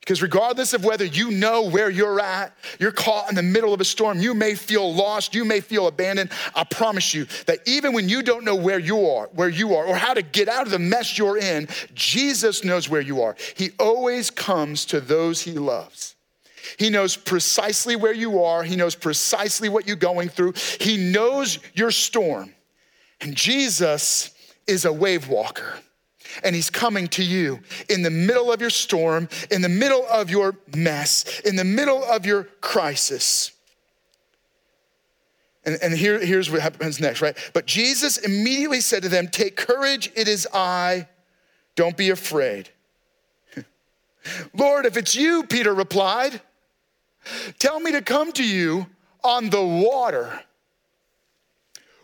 Because 0.02 0.20
regardless 0.20 0.74
of 0.74 0.84
whether 0.84 1.04
you 1.04 1.30
know 1.30 1.62
where 1.62 1.88
you're 1.88 2.18
at, 2.18 2.56
you're 2.80 2.90
caught 2.90 3.28
in 3.28 3.36
the 3.36 3.42
middle 3.42 3.72
of 3.72 3.80
a 3.80 3.84
storm, 3.84 4.20
you 4.20 4.34
may 4.34 4.56
feel 4.56 4.92
lost, 4.92 5.32
you 5.32 5.44
may 5.44 5.60
feel 5.60 5.86
abandoned. 5.86 6.30
I 6.56 6.64
promise 6.64 7.14
you 7.14 7.26
that 7.46 7.60
even 7.66 7.92
when 7.92 8.08
you 8.08 8.24
don't 8.24 8.44
know 8.44 8.56
where 8.56 8.80
you 8.80 9.08
are, 9.08 9.28
where 9.32 9.48
you 9.48 9.76
are, 9.76 9.84
or 9.84 9.94
how 9.94 10.12
to 10.12 10.22
get 10.22 10.48
out 10.48 10.66
of 10.66 10.72
the 10.72 10.80
mess 10.80 11.16
you're 11.16 11.38
in, 11.38 11.68
Jesus 11.94 12.64
knows 12.64 12.88
where 12.88 13.00
you 13.00 13.22
are. 13.22 13.36
He 13.54 13.70
always 13.78 14.28
comes 14.28 14.86
to 14.86 15.00
those 15.00 15.42
he 15.42 15.52
loves. 15.52 16.16
He 16.78 16.90
knows 16.90 17.16
precisely 17.16 17.94
where 17.94 18.12
you 18.12 18.42
are. 18.42 18.64
He 18.64 18.74
knows 18.74 18.96
precisely 18.96 19.68
what 19.68 19.86
you're 19.86 19.94
going 19.94 20.30
through. 20.30 20.54
He 20.80 20.96
knows 20.96 21.60
your 21.74 21.92
storm. 21.92 22.52
And 23.20 23.36
Jesus 23.36 24.34
is 24.66 24.84
a 24.84 24.92
wave 24.92 25.28
walker 25.28 25.74
and 26.42 26.54
He's 26.54 26.70
coming 26.70 27.08
to 27.08 27.24
you 27.24 27.60
in 27.88 28.02
the 28.02 28.10
middle 28.10 28.52
of 28.52 28.60
your 28.60 28.70
storm, 28.70 29.28
in 29.50 29.62
the 29.62 29.68
middle 29.68 30.06
of 30.10 30.30
your 30.30 30.56
mess, 30.74 31.40
in 31.40 31.56
the 31.56 31.64
middle 31.64 32.02
of 32.04 32.26
your 32.26 32.44
crisis. 32.60 33.52
And, 35.64 35.78
and 35.80 35.94
here, 35.94 36.18
here's 36.18 36.50
what 36.50 36.60
happens 36.60 37.00
next, 37.00 37.20
right? 37.20 37.36
But 37.52 37.66
Jesus 37.66 38.18
immediately 38.18 38.80
said 38.80 39.02
to 39.04 39.08
them, 39.08 39.28
Take 39.28 39.56
courage, 39.56 40.10
it 40.14 40.26
is 40.28 40.48
I. 40.52 41.08
Don't 41.76 41.96
be 41.96 42.10
afraid. 42.10 42.68
Lord, 44.54 44.86
if 44.86 44.96
it's 44.96 45.14
you, 45.14 45.44
Peter 45.44 45.72
replied, 45.72 46.40
tell 47.58 47.80
me 47.80 47.92
to 47.92 48.02
come 48.02 48.32
to 48.32 48.44
you 48.44 48.86
on 49.22 49.50
the 49.50 49.64
water. 49.64 50.42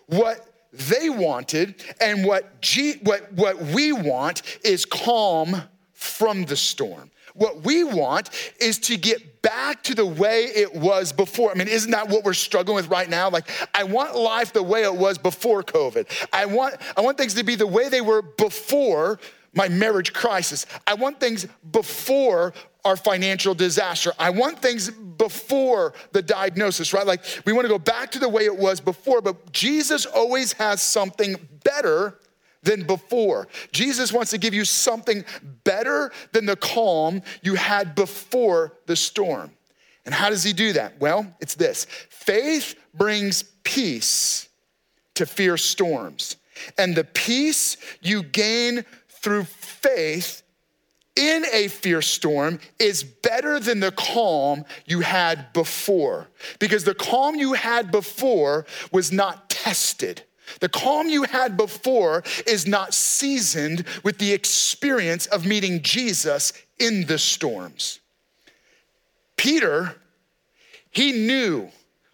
What 0.07 0.48
they 0.73 1.09
wanted 1.09 1.83
and 2.01 2.25
what, 2.25 2.61
G, 2.61 2.95
what, 3.03 3.33
what 3.33 3.61
we 3.61 3.93
want 3.93 4.43
is 4.65 4.85
calm 4.85 5.63
from 5.93 6.45
the 6.45 6.57
storm. 6.57 7.11
What 7.35 7.63
we 7.63 7.85
want 7.85 8.31
is 8.61 8.79
to 8.81 8.97
get 8.97 9.43
back 9.43 9.85
to 9.85 9.95
the 9.95 10.05
way 10.05 10.45
it 10.45 10.75
was 10.75 11.13
before. 11.13 11.53
I 11.53 11.55
mean, 11.55 11.69
isn't 11.69 11.91
that 11.93 12.09
what 12.09 12.25
we're 12.25 12.35
struggling 12.35 12.75
with 12.75 12.89
right 12.89 13.09
now? 13.09 13.31
Like, 13.31 13.49
I 13.73 13.85
want 13.85 14.17
life 14.17 14.53
the 14.53 14.63
way 14.63 14.83
it 14.83 14.95
was 14.95 15.19
before 15.19 15.63
COVID. 15.63 16.07
I 16.33 16.47
want, 16.47 16.77
I 16.97 17.01
want 17.01 17.17
things 17.17 17.35
to 17.35 17.45
be 17.45 17.55
the 17.55 17.67
way 17.67 17.89
they 17.89 18.01
were 18.01 18.23
before 18.23 19.21
my 19.55 19.69
marriage 19.69 20.13
crisis. 20.13 20.67
I 20.87 20.95
want 20.95 21.21
things 21.21 21.47
before 21.71 22.53
our 22.85 22.97
financial 22.97 23.55
disaster. 23.55 24.13
I 24.19 24.31
want 24.31 24.61
things 24.61 24.91
before 24.91 25.95
the 26.13 26.23
diagnosis, 26.23 26.93
right? 26.93 27.07
Like 27.07 27.25
we 27.45 27.53
want 27.53 27.65
to 27.65 27.69
go 27.69 27.79
back 27.79 28.11
to 28.13 28.19
the 28.19 28.29
way 28.29 28.45
it 28.45 28.57
was 28.57 28.81
before, 28.81 29.21
but 29.21 29.53
Jesus 29.53 30.07
always 30.07 30.53
has 30.55 30.81
something 30.81 31.37
better 31.65 32.19
than 32.63 32.85
before. 32.85 33.49
Jesus 33.73 34.13
wants 34.13 34.31
to 34.31 34.39
give 34.39 34.55
you 34.55 34.65
something 34.65 35.25
better 35.65 36.13
than 36.33 36.47
the 36.47 36.57
calm 36.57 37.23
you 37.43 37.55
had 37.55 37.95
before 37.95 38.73
the 38.87 38.97
storm. 38.97 39.51
And 40.05 40.15
how 40.15 40.31
does 40.31 40.43
he 40.43 40.53
do 40.53 40.73
that? 40.73 40.99
Well, 41.01 41.27
it's 41.41 41.55
this 41.55 41.85
faith 41.85 42.75
brings 42.95 43.43
peace 43.65 44.49
to 45.15 45.27
fear 45.27 45.57
storms. 45.57 46.37
And 46.77 46.95
the 46.95 47.05
peace 47.05 47.77
you 48.01 48.23
gain 48.23 48.85
through 49.21 49.45
faith 49.45 50.43
in 51.17 51.45
a 51.53 51.69
fierce 51.69 52.09
storm 52.09 52.61
is 52.79 53.03
better 53.03 53.59
than 53.59 53.81
the 53.81 53.91
calm 53.91 54.65
you 54.87 55.01
had 55.01 55.53
before. 55.53 56.29
Because 56.61 56.85
the 56.85 56.95
calm 56.95 57.35
you 57.35 57.55
had 57.55 57.91
before 57.91 58.67
was 58.93 59.11
not 59.11 59.51
tested. 59.51 60.23
The 60.61 60.69
calm 60.69 61.09
you 61.09 61.25
had 61.25 61.57
before 61.57 62.23
is 62.47 62.67
not 62.67 62.95
seasoned 62.95 63.85
with 64.05 64.19
the 64.19 64.33
experience 64.33 65.27
of 65.27 65.45
meeting 65.45 65.83
Jesus 65.83 66.53
in 66.79 67.07
the 67.07 67.19
storms. 67.19 68.01
Peter, 69.37 69.97
he 70.91 71.13
knew 71.13 71.69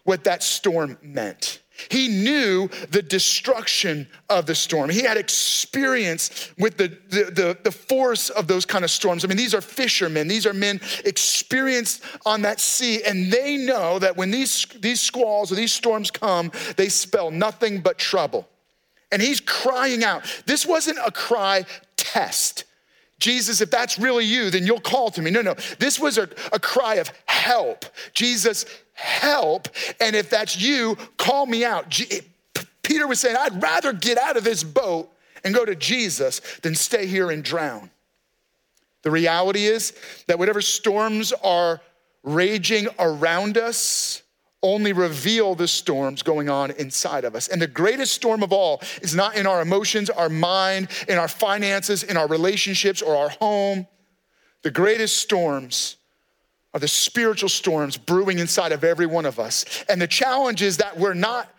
what 0.05 0.25
that 0.25 0.43
storm 0.43 0.99
meant. 1.03 1.61
He 1.91 2.09
knew 2.09 2.69
the 2.91 3.03
destruction 3.03 4.07
of 4.29 4.47
the 4.47 4.55
storm. 4.55 4.91
He 4.91 5.03
had 5.03 5.17
experience 5.17 6.51
with 6.57 6.77
the, 6.77 6.89
the, 7.09 7.25
the, 7.25 7.59
the, 7.65 7.73
force 7.73 8.31
of 8.31 8.47
those 8.47 8.65
kind 8.65 8.85
of 8.85 8.91
storms. 8.91 9.25
I 9.25 9.29
mean, 9.29 9.37
these 9.37 9.55
are 9.55 9.61
fishermen, 9.61 10.29
these 10.29 10.47
are 10.47 10.53
men 10.53 10.81
experienced 11.05 12.03
on 12.25 12.43
that 12.43 12.61
sea, 12.61 13.03
and 13.03 13.33
they 13.33 13.57
know 13.57 13.99
that 13.99 14.17
when 14.17 14.31
these, 14.31 14.67
these 14.81 15.01
squalls 15.01 15.51
or 15.51 15.57
these 15.57 15.73
storms 15.73 16.11
come, 16.11 16.53
they 16.77 16.89
spell 16.89 17.31
nothing 17.31 17.81
but 17.81 17.99
trouble. 17.99 18.49
And 19.11 19.21
he's 19.21 19.41
crying 19.41 20.05
out. 20.05 20.25
This 20.47 20.65
wasn't 20.65 20.99
a 21.05 21.11
cry 21.11 21.65
test. 21.97 22.65
Jesus, 23.25 23.63
if 23.63 23.71
that's 23.71 23.99
really 23.99 24.27
you, 24.27 24.51
then 24.51 24.67
you'll 24.67 24.79
call 24.79 25.11
to 25.11 25.23
me. 25.23 25.31
No, 25.31 25.41
no. 25.41 25.55
This 25.79 25.99
was 25.99 26.19
a, 26.19 26.29
a 26.53 26.59
cry 26.59 26.97
of 26.97 27.11
help. 27.25 27.87
Jesus, 28.13 28.67
help. 28.93 29.67
And 29.99 30.15
if 30.15 30.29
that's 30.29 30.61
you, 30.61 30.99
call 31.17 31.47
me 31.47 31.65
out. 31.65 31.99
Peter 32.83 33.07
was 33.07 33.21
saying, 33.21 33.35
I'd 33.41 33.63
rather 33.63 33.95
get 33.95 34.19
out 34.19 34.37
of 34.37 34.45
this 34.45 34.63
boat 34.63 35.11
and 35.43 35.55
go 35.55 35.65
to 35.65 35.75
Jesus 35.75 36.41
than 36.61 36.75
stay 36.75 37.07
here 37.07 37.31
and 37.31 37.43
drown. 37.43 37.89
The 39.01 39.11
reality 39.11 39.65
is 39.65 39.95
that 40.27 40.39
whatever 40.39 40.61
storms 40.61 41.33
are 41.43 41.81
raging 42.25 42.89
around 42.99 43.57
us 43.57 44.23
only 44.65 44.93
reveal 44.93 45.55
the 45.55 45.69
storms 45.69 46.23
going 46.23 46.49
on 46.49 46.71
inside 46.73 47.25
of 47.25 47.37
us. 47.37 47.47
And 47.49 47.61
the 47.63 47.67
greatest 47.67 48.15
storm 48.15 48.43
of 48.43 48.53
all 48.53 48.81
is 49.03 49.15
not 49.15 49.37
in 49.37 49.47
our 49.47 49.61
emotions, 49.61 50.09
our 50.09 50.31
mind, 50.31 50.89
in 51.07 51.19
our 51.19 51.29
finances, 51.29 52.03
in 52.03 52.17
our 52.17 52.27
relationships, 52.27 53.03
or 53.03 53.15
our 53.15 53.29
home. 53.29 53.87
The 54.63 54.71
greatest 54.71 55.19
storms 55.19 55.99
are 56.73 56.81
the 56.81 56.89
spiritual 56.89 57.51
storms 57.51 57.97
brewing 57.99 58.39
inside 58.39 58.73
of 58.73 58.83
every 58.83 59.07
one 59.07 59.27
of 59.27 59.39
us. 59.39 59.85
And 59.89 60.01
the 60.01 60.09
challenge 60.09 60.63
is 60.63 60.79
that 60.79 60.99
we're 60.99 61.15
not 61.15 61.54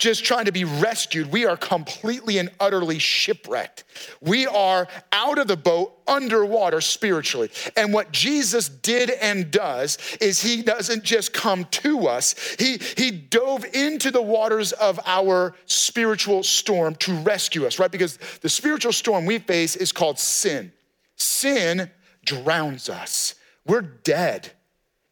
just 0.00 0.24
trying 0.24 0.46
to 0.46 0.52
be 0.52 0.64
rescued. 0.64 1.30
We 1.30 1.44
are 1.44 1.58
completely 1.58 2.38
and 2.38 2.50
utterly 2.58 2.98
shipwrecked. 2.98 3.84
We 4.22 4.46
are 4.46 4.88
out 5.12 5.38
of 5.38 5.46
the 5.46 5.58
boat 5.58 5.92
underwater 6.08 6.80
spiritually. 6.80 7.50
And 7.76 7.92
what 7.92 8.10
Jesus 8.10 8.70
did 8.70 9.10
and 9.10 9.50
does 9.50 9.98
is 10.18 10.40
he 10.40 10.62
doesn't 10.62 11.04
just 11.04 11.34
come 11.34 11.66
to 11.66 12.08
us, 12.08 12.34
he, 12.58 12.80
he 12.96 13.10
dove 13.10 13.64
into 13.74 14.10
the 14.10 14.22
waters 14.22 14.72
of 14.72 14.98
our 15.04 15.54
spiritual 15.66 16.42
storm 16.42 16.94
to 16.96 17.12
rescue 17.16 17.66
us, 17.66 17.78
right? 17.78 17.92
Because 17.92 18.16
the 18.40 18.48
spiritual 18.48 18.92
storm 18.92 19.26
we 19.26 19.38
face 19.38 19.76
is 19.76 19.92
called 19.92 20.18
sin. 20.18 20.72
Sin 21.16 21.90
drowns 22.24 22.88
us. 22.88 23.34
We're 23.66 23.82
dead 23.82 24.50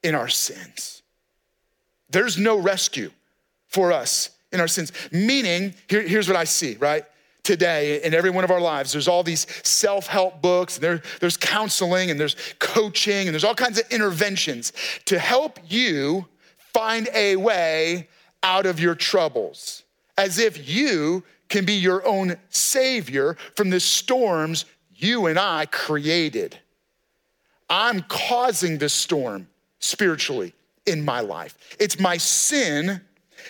in 0.03 0.15
our 0.15 0.29
sins. 0.29 1.03
There's 2.09 2.39
no 2.39 2.59
rescue 2.59 3.11
for 3.67 3.93
us 3.93 4.31
in 4.53 4.61
our 4.61 4.69
sins. 4.69 4.93
Meaning, 5.13 5.75
here, 5.89 6.03
here's 6.03 6.29
what 6.29 6.37
I 6.37 6.45
see, 6.45 6.77
right? 6.77 7.05
Today, 7.43 8.03
in 8.03 8.13
every 8.13 8.31
one 8.31 8.45
of 8.45 8.51
our 8.51 8.61
lives, 8.61 8.93
there's 8.93 9.09
all 9.09 9.23
these 9.23 9.47
self 9.67 10.07
help 10.07 10.43
books, 10.43 10.77
and 10.77 10.85
there, 10.85 11.03
there's 11.21 11.37
counseling, 11.37 12.11
and 12.11 12.21
there's 12.21 12.37
coaching, 12.59 13.27
and 13.27 13.31
there's 13.31 13.45
all 13.45 13.55
kinds 13.55 13.79
of 13.79 13.91
interventions 13.91 14.73
to 15.07 15.19
help 15.19 15.59
you 15.69 16.27
find 16.59 17.09
a 17.15 17.37
way 17.37 18.09
out 18.43 18.67
of 18.67 18.79
your 18.81 18.95
troubles, 18.95 19.83
as 20.17 20.39
if 20.39 20.69
you 20.69 21.23
can 21.49 21.65
be 21.65 21.73
your 21.73 22.07
own 22.07 22.37
savior 22.51 23.37
from 23.57 23.71
the 23.71 23.81
storms 23.81 24.67
you 24.95 25.27
and 25.27 25.39
I 25.39 25.67
created. 25.67 26.59
I'm 27.71 28.03
causing 28.03 28.79
this 28.79 28.93
storm 28.93 29.49
spiritually 29.79 30.55
in 30.87 31.05
my 31.05 31.21
life. 31.21 31.57
It's 31.79 32.01
my 32.01 32.17
sin 32.17 33.01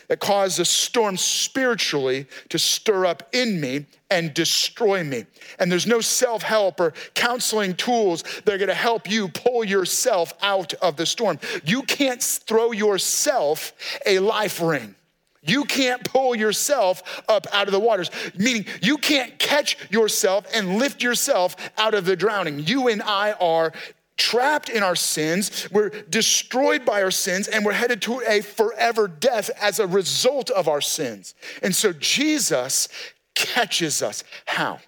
that 0.06 0.20
caused 0.20 0.60
a 0.60 0.64
storm 0.64 1.16
spiritually 1.16 2.26
to 2.48 2.58
stir 2.58 3.06
up 3.06 3.28
in 3.32 3.60
me 3.60 3.86
and 4.10 4.32
destroy 4.32 5.04
me. 5.04 5.26
And 5.58 5.70
there's 5.70 5.86
no 5.86 6.00
self 6.00 6.42
help 6.42 6.80
or 6.80 6.94
counseling 7.14 7.74
tools 7.74 8.22
that 8.44 8.54
are 8.54 8.58
gonna 8.58 8.74
help 8.74 9.10
you 9.10 9.28
pull 9.28 9.64
yourself 9.64 10.32
out 10.40 10.74
of 10.74 10.96
the 10.96 11.06
storm. 11.06 11.38
You 11.64 11.82
can't 11.82 12.22
throw 12.22 12.72
yourself 12.72 13.72
a 14.06 14.18
life 14.20 14.60
ring. 14.60 14.94
You 15.42 15.64
can't 15.64 16.04
pull 16.04 16.34
yourself 16.34 17.22
up 17.28 17.46
out 17.52 17.68
of 17.68 17.72
the 17.72 17.80
waters, 17.80 18.10
meaning 18.36 18.66
you 18.82 18.98
can't 18.98 19.38
catch 19.38 19.76
yourself 19.90 20.44
and 20.52 20.78
lift 20.78 21.02
yourself 21.02 21.56
out 21.78 21.94
of 21.94 22.04
the 22.04 22.16
drowning. 22.16 22.60
You 22.66 22.88
and 22.88 23.02
I 23.02 23.32
are 23.32 23.72
trapped 24.18 24.68
in 24.68 24.82
our 24.82 24.96
sins, 24.96 25.68
we're 25.70 25.88
destroyed 25.88 26.84
by 26.84 27.02
our 27.02 27.10
sins, 27.10 27.48
and 27.48 27.64
we're 27.64 27.72
headed 27.72 28.02
to 28.02 28.20
a 28.28 28.42
forever 28.42 29.08
death 29.08 29.50
as 29.60 29.78
a 29.78 29.86
result 29.86 30.50
of 30.50 30.68
our 30.68 30.82
sins. 30.82 31.34
And 31.62 31.74
so 31.74 31.92
Jesus 31.92 32.88
catches 33.34 34.02
us. 34.02 34.24
How? 34.44 34.80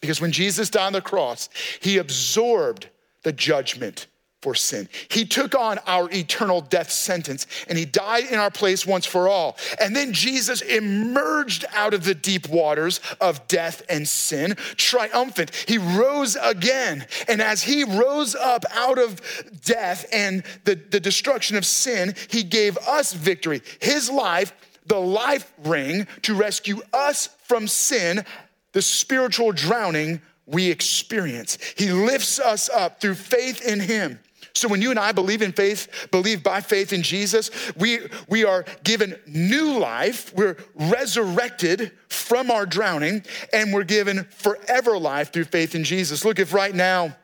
Because 0.00 0.20
when 0.20 0.32
Jesus 0.32 0.70
died 0.70 0.86
on 0.86 0.92
the 0.92 1.00
cross, 1.00 1.48
he 1.80 1.98
absorbed 1.98 2.88
the 3.22 3.32
judgment 3.32 4.06
for 4.46 4.54
sin. 4.54 4.88
He 5.08 5.24
took 5.24 5.56
on 5.56 5.80
our 5.88 6.08
eternal 6.12 6.60
death 6.60 6.92
sentence 6.92 7.48
and 7.68 7.76
he 7.76 7.84
died 7.84 8.26
in 8.30 8.38
our 8.38 8.52
place 8.52 8.86
once 8.86 9.04
for 9.04 9.26
all. 9.28 9.56
And 9.80 9.96
then 9.96 10.12
Jesus 10.12 10.60
emerged 10.60 11.64
out 11.74 11.92
of 11.94 12.04
the 12.04 12.14
deep 12.14 12.48
waters 12.48 13.00
of 13.20 13.48
death 13.48 13.82
and 13.88 14.06
sin, 14.06 14.54
triumphant. 14.76 15.52
He 15.66 15.78
rose 15.78 16.36
again. 16.40 17.06
And 17.26 17.42
as 17.42 17.64
he 17.64 17.82
rose 17.82 18.36
up 18.36 18.64
out 18.72 19.00
of 19.00 19.20
death 19.64 20.06
and 20.12 20.44
the, 20.62 20.76
the 20.76 21.00
destruction 21.00 21.56
of 21.56 21.66
sin, 21.66 22.14
he 22.28 22.44
gave 22.44 22.78
us 22.78 23.14
victory. 23.14 23.62
His 23.80 24.08
life, 24.08 24.52
the 24.86 25.00
life 25.00 25.52
ring 25.64 26.06
to 26.22 26.36
rescue 26.36 26.82
us 26.92 27.30
from 27.42 27.66
sin, 27.66 28.24
the 28.70 28.82
spiritual 28.82 29.50
drowning 29.50 30.20
we 30.46 30.70
experience. 30.70 31.58
He 31.76 31.90
lifts 31.90 32.38
us 32.38 32.70
up 32.70 33.00
through 33.00 33.16
faith 33.16 33.60
in 33.66 33.80
him. 33.80 34.20
So 34.56 34.68
when 34.68 34.80
you 34.80 34.90
and 34.90 34.98
I 34.98 35.12
believe 35.12 35.42
in 35.42 35.52
faith, 35.52 36.08
believe 36.10 36.42
by 36.42 36.60
faith 36.60 36.92
in 36.92 37.02
Jesus, 37.02 37.50
we, 37.76 38.00
we 38.28 38.44
are 38.44 38.64
given 38.84 39.16
new 39.26 39.78
life. 39.78 40.32
We're 40.34 40.56
resurrected 40.74 41.92
from 42.08 42.50
our 42.50 42.64
drowning, 42.64 43.22
and 43.52 43.72
we're 43.72 43.84
given 43.84 44.24
forever 44.24 44.98
life 44.98 45.32
through 45.32 45.44
faith 45.44 45.74
in 45.74 45.84
Jesus. 45.84 46.24
Look, 46.24 46.38
if 46.38 46.52
right 46.52 46.74
now 46.74 47.14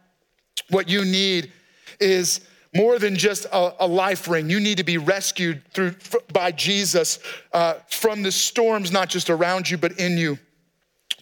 what 0.68 0.88
you 0.88 1.04
need 1.04 1.52
is 2.00 2.40
more 2.74 2.98
than 2.98 3.16
just 3.16 3.44
a, 3.46 3.84
a, 3.84 3.86
life 3.86 4.28
ring. 4.28 4.48
You 4.48 4.58
need 4.58 4.78
to 4.78 4.84
be 4.84 4.96
rescued 4.96 5.62
through 5.72 5.94
by 6.32 6.52
Jesus 6.52 7.18
uh, 7.52 7.74
from 7.88 8.22
the 8.22 8.32
storms, 8.32 8.90
not 8.90 9.08
just 9.08 9.28
around 9.28 9.68
you, 9.68 9.76
but 9.76 9.98
in 9.98 10.16
you, 10.16 10.38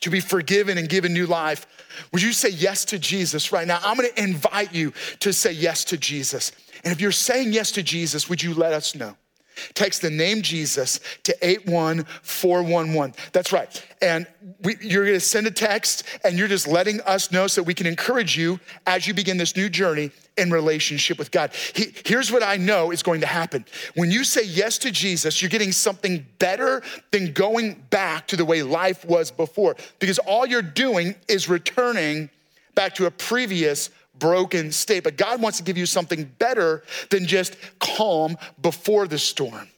to 0.00 0.10
be 0.10 0.20
forgiven 0.20 0.78
and 0.78 0.88
given 0.88 1.12
new 1.12 1.26
life. 1.26 1.66
Would 2.12 2.22
you 2.22 2.32
say 2.32 2.50
yes 2.50 2.84
to 2.86 2.98
Jesus 2.98 3.52
right 3.52 3.66
now? 3.66 3.80
I'm 3.82 3.96
gonna 3.96 4.08
invite 4.16 4.74
you 4.74 4.92
to 5.20 5.32
say 5.32 5.52
yes 5.52 5.84
to 5.84 5.96
Jesus. 5.96 6.52
And 6.84 6.92
if 6.92 7.00
you're 7.00 7.12
saying 7.12 7.52
yes 7.52 7.72
to 7.72 7.82
Jesus, 7.82 8.28
would 8.28 8.42
you 8.42 8.54
let 8.54 8.72
us 8.72 8.94
know? 8.94 9.16
Text 9.74 10.02
the 10.02 10.10
name 10.10 10.42
Jesus 10.42 11.00
to 11.24 11.36
81411. 11.42 13.14
That's 13.32 13.52
right. 13.52 13.86
And 14.02 14.26
we, 14.62 14.76
you're 14.80 15.04
going 15.04 15.16
to 15.16 15.20
send 15.20 15.46
a 15.46 15.50
text 15.50 16.04
and 16.24 16.38
you're 16.38 16.48
just 16.48 16.66
letting 16.66 17.00
us 17.02 17.30
know 17.32 17.46
so 17.46 17.62
we 17.62 17.74
can 17.74 17.86
encourage 17.86 18.36
you 18.36 18.58
as 18.86 19.06
you 19.06 19.14
begin 19.14 19.36
this 19.36 19.56
new 19.56 19.68
journey 19.68 20.10
in 20.36 20.50
relationship 20.50 21.18
with 21.18 21.30
God. 21.30 21.52
He, 21.74 21.94
here's 22.04 22.32
what 22.32 22.42
I 22.42 22.56
know 22.56 22.90
is 22.90 23.02
going 23.02 23.20
to 23.20 23.26
happen. 23.26 23.64
When 23.94 24.10
you 24.10 24.24
say 24.24 24.44
yes 24.44 24.78
to 24.78 24.90
Jesus, 24.90 25.42
you're 25.42 25.50
getting 25.50 25.72
something 25.72 26.26
better 26.38 26.82
than 27.10 27.32
going 27.32 27.84
back 27.90 28.26
to 28.28 28.36
the 28.36 28.44
way 28.44 28.62
life 28.62 29.04
was 29.04 29.30
before 29.30 29.76
because 29.98 30.18
all 30.20 30.46
you're 30.46 30.62
doing 30.62 31.14
is 31.28 31.48
returning 31.48 32.30
back 32.74 32.94
to 32.94 33.06
a 33.06 33.10
previous 33.10 33.90
broken 34.20 34.70
state. 34.70 35.02
But 35.02 35.16
God 35.16 35.42
wants 35.42 35.58
to 35.58 35.64
give 35.64 35.76
you 35.76 35.86
something 35.86 36.30
better 36.38 36.84
than 37.10 37.26
just 37.26 37.56
calm 37.80 38.36
before 38.62 39.08
the 39.08 39.18
storm. 39.18 39.68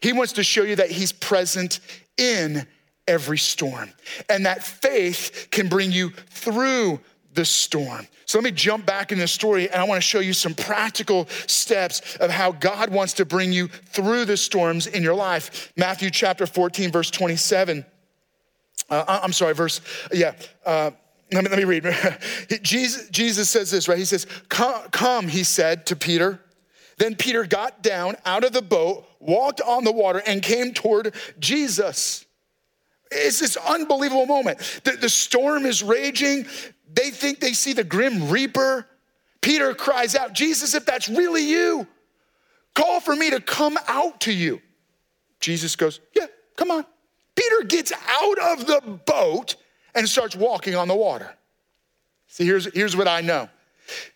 He 0.00 0.14
wants 0.14 0.32
to 0.34 0.42
show 0.42 0.62
you 0.62 0.76
that 0.76 0.90
He's 0.90 1.12
present 1.12 1.80
in 2.16 2.66
every 3.06 3.38
storm 3.38 3.90
and 4.28 4.46
that 4.46 4.62
faith 4.62 5.48
can 5.50 5.68
bring 5.68 5.92
you 5.92 6.10
through 6.30 7.00
the 7.34 7.44
storm. 7.44 8.06
So 8.24 8.38
let 8.38 8.44
me 8.44 8.52
jump 8.52 8.86
back 8.86 9.12
in 9.12 9.18
the 9.18 9.26
story 9.26 9.68
and 9.68 9.80
I 9.80 9.84
want 9.84 10.00
to 10.00 10.06
show 10.06 10.20
you 10.20 10.32
some 10.32 10.54
practical 10.54 11.26
steps 11.46 12.16
of 12.16 12.30
how 12.30 12.52
God 12.52 12.90
wants 12.90 13.14
to 13.14 13.24
bring 13.24 13.52
you 13.52 13.66
through 13.66 14.24
the 14.24 14.36
storms 14.36 14.86
in 14.86 15.02
your 15.02 15.14
life. 15.14 15.72
Matthew 15.76 16.10
chapter 16.10 16.46
14, 16.46 16.92
verse 16.92 17.10
27. 17.10 17.84
Uh, 18.88 19.20
I'm 19.22 19.32
sorry, 19.32 19.54
verse, 19.54 19.80
yeah. 20.12 20.34
Uh, 20.64 20.90
let 21.32 21.44
me, 21.44 21.50
let 21.50 21.58
me 21.58 21.64
read. 21.64 21.84
Jesus, 22.62 23.08
Jesus 23.10 23.48
says 23.48 23.70
this, 23.70 23.88
right? 23.88 23.98
He 23.98 24.04
says, 24.04 24.26
come, 24.48 24.88
come, 24.90 25.28
he 25.28 25.44
said 25.44 25.86
to 25.86 25.96
Peter. 25.96 26.40
Then 26.98 27.14
Peter 27.14 27.44
got 27.46 27.82
down 27.82 28.16
out 28.26 28.44
of 28.44 28.52
the 28.52 28.62
boat, 28.62 29.06
walked 29.20 29.60
on 29.60 29.84
the 29.84 29.92
water, 29.92 30.22
and 30.26 30.42
came 30.42 30.74
toward 30.74 31.14
Jesus. 31.38 32.26
It's 33.10 33.40
this 33.40 33.56
unbelievable 33.56 34.26
moment. 34.26 34.58
The, 34.84 34.92
the 34.92 35.08
storm 35.08 35.66
is 35.66 35.82
raging. 35.82 36.46
They 36.92 37.10
think 37.10 37.40
they 37.40 37.52
see 37.52 37.72
the 37.72 37.84
grim 37.84 38.28
reaper. 38.28 38.86
Peter 39.40 39.74
cries 39.74 40.14
out, 40.14 40.34
Jesus, 40.34 40.74
if 40.74 40.84
that's 40.84 41.08
really 41.08 41.44
you, 41.44 41.86
call 42.74 43.00
for 43.00 43.16
me 43.16 43.30
to 43.30 43.40
come 43.40 43.78
out 43.88 44.20
to 44.20 44.32
you. 44.32 44.60
Jesus 45.40 45.76
goes, 45.76 46.00
Yeah, 46.14 46.26
come 46.56 46.70
on. 46.70 46.84
Peter 47.34 47.66
gets 47.66 47.92
out 47.92 48.38
of 48.52 48.66
the 48.66 49.00
boat 49.06 49.56
and 49.94 50.08
starts 50.08 50.36
walking 50.36 50.74
on 50.74 50.88
the 50.88 50.96
water. 50.96 51.34
See, 52.26 52.44
here's, 52.44 52.72
here's 52.74 52.96
what 52.96 53.08
I 53.08 53.20
know 53.20 53.48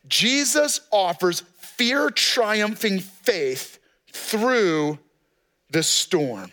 Jesus 0.07 0.81
offers 0.93 1.41
fear 1.59 2.11
triumphing 2.11 3.01
faith 3.01 3.79
through 4.13 4.99
the 5.71 5.83
storm. 5.83 6.53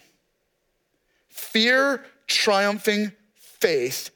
Fear 1.29 2.03
triumphing 2.27 3.11
faith 3.35 4.09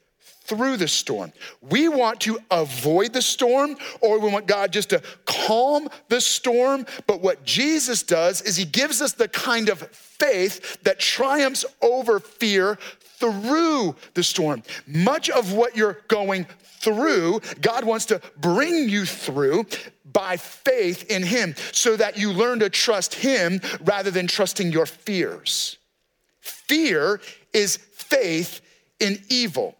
through 0.46 0.76
the 0.76 0.88
storm. 0.88 1.32
We 1.60 1.88
want 1.88 2.20
to 2.22 2.38
avoid 2.50 3.12
the 3.12 3.22
storm 3.22 3.76
or 4.00 4.18
we 4.18 4.30
want 4.30 4.46
God 4.46 4.72
just 4.72 4.90
to 4.90 5.02
calm 5.24 5.88
the 6.08 6.20
storm. 6.20 6.86
But 7.06 7.20
what 7.20 7.44
Jesus 7.44 8.02
does 8.02 8.42
is 8.42 8.56
he 8.56 8.64
gives 8.64 9.02
us 9.02 9.12
the 9.12 9.28
kind 9.28 9.68
of 9.68 9.80
faith 9.90 10.82
that 10.82 11.00
triumphs 11.00 11.64
over 11.82 12.20
fear 12.20 12.78
through 13.18 13.96
the 14.14 14.22
storm. 14.22 14.62
Much 14.86 15.30
of 15.30 15.52
what 15.52 15.76
you're 15.76 15.98
going 16.08 16.46
through, 16.80 17.40
God 17.60 17.84
wants 17.84 18.06
to 18.06 18.20
bring 18.38 18.88
you 18.88 19.04
through 19.04 19.66
by 20.04 20.36
faith 20.36 21.10
in 21.10 21.22
Him 21.22 21.54
so 21.72 21.96
that 21.96 22.16
you 22.16 22.32
learn 22.32 22.60
to 22.60 22.70
trust 22.70 23.14
Him 23.14 23.60
rather 23.80 24.10
than 24.10 24.26
trusting 24.26 24.72
your 24.72 24.86
fears. 24.86 25.78
Fear 26.40 27.20
is 27.52 27.76
faith 27.76 28.60
in 29.00 29.22
evil. 29.28 29.76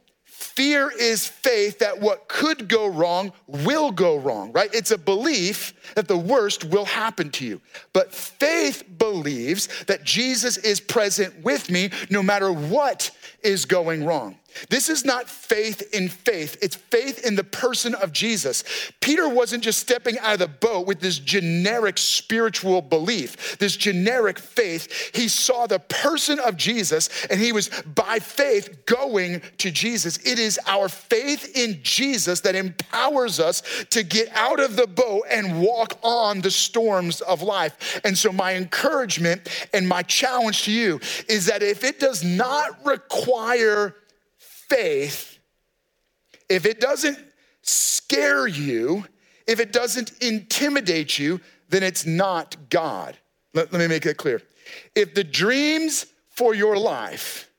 Fear 0.57 0.91
is 0.99 1.27
faith 1.27 1.81
that 1.81 2.01
what 2.01 2.29
could 2.29 2.67
go 2.67 2.87
wrong 2.87 3.31
will 3.47 3.91
go 3.91 4.17
wrong, 4.17 4.53
right? 4.53 4.71
It's 4.73 4.91
a 4.91 4.97
belief 4.97 5.75
that 5.95 6.09
the 6.09 6.17
worst 6.17 6.65
will 6.65 6.87
happen 6.87 7.31
to 7.33 7.45
you. 7.45 7.61
But 7.93 8.15
faith 8.15 8.83
believes 8.99 9.69
that 9.85 10.03
Jesus 10.03 10.57
is 10.57 10.81
present 10.81 11.45
with 11.45 11.71
me 11.71 11.91
no 12.09 12.23
matter 12.23 12.51
what 12.51 13.11
is 13.43 13.67
going 13.67 14.07
wrong. 14.07 14.39
This 14.69 14.89
is 14.89 15.05
not 15.05 15.29
faith 15.29 15.95
in 15.95 16.09
faith, 16.09 16.59
it's 16.63 16.77
faith 16.77 17.25
in 17.25 17.37
the 17.37 17.45
person 17.45 17.95
of 17.95 18.13
Jesus. 18.13 18.65
Peter 19.01 19.29
wasn't 19.29 19.63
just 19.63 19.79
stepping 19.79 20.19
out 20.19 20.35
of 20.35 20.39
the 20.39 20.49
boat 20.49 20.87
with 20.87 21.01
this 21.01 21.19
generic 21.19 21.99
spiritual 21.99 22.83
belief, 22.83 23.59
this 23.59 23.77
generic 23.77 24.39
faith. 24.39 25.15
He 25.15 25.29
saw 25.29 25.67
the 25.67 25.79
person 25.79 26.39
of 26.41 26.57
Jesus 26.57 27.27
and 27.27 27.41
he 27.41 27.53
was 27.53 27.71
by 27.95 28.19
faith 28.19 28.85
going 28.87 29.43
to 29.59 29.71
Jesus. 29.71 30.19
It 30.19 30.39
is 30.39 30.59
our 30.67 30.89
faith 30.89 31.57
in 31.57 31.81
Jesus 31.83 32.41
that 32.41 32.55
empowers 32.55 33.41
us 33.41 33.63
to 33.91 34.03
get 34.03 34.29
out 34.35 34.61
of 34.61 34.77
the 34.77 34.87
boat 34.87 35.25
and 35.31 35.61
walk 35.61 35.99
on 36.03 36.41
the 36.41 36.51
storms 36.51 37.21
of 37.21 37.43
life. 37.43 38.01
And 38.05 38.17
so, 38.17 38.33
my 38.33 38.55
encouragement 38.55 39.49
and 39.73 39.89
my 39.89 40.03
challenge 40.03 40.65
to 40.65 40.73
you 40.73 41.01
is 41.29 41.47
that 41.47 41.63
if 41.63 41.85
it 41.85 42.01
does 42.01 42.25
not 42.25 42.85
require 42.85 43.95
faith, 44.69 45.39
if 46.49 46.67
it 46.67 46.81
doesn't 46.81 47.19
scare 47.63 48.47
you, 48.47 49.05
if 49.47 49.61
it 49.61 49.73
doesn't 49.73 50.13
intimidate 50.21 51.19
you, 51.19 51.41
then 51.69 51.83
it's 51.83 52.07
not 52.07 52.57
God. 52.71 53.17
Let, 53.55 53.73
let 53.73 53.81
me 53.81 53.87
make 53.87 54.07
it 54.07 54.17
clear. 54.17 54.43
If 54.95 55.15
the 55.15 55.25
dreams 55.25 56.07
for 56.31 56.55
your 56.55 56.77
life, 56.77 57.51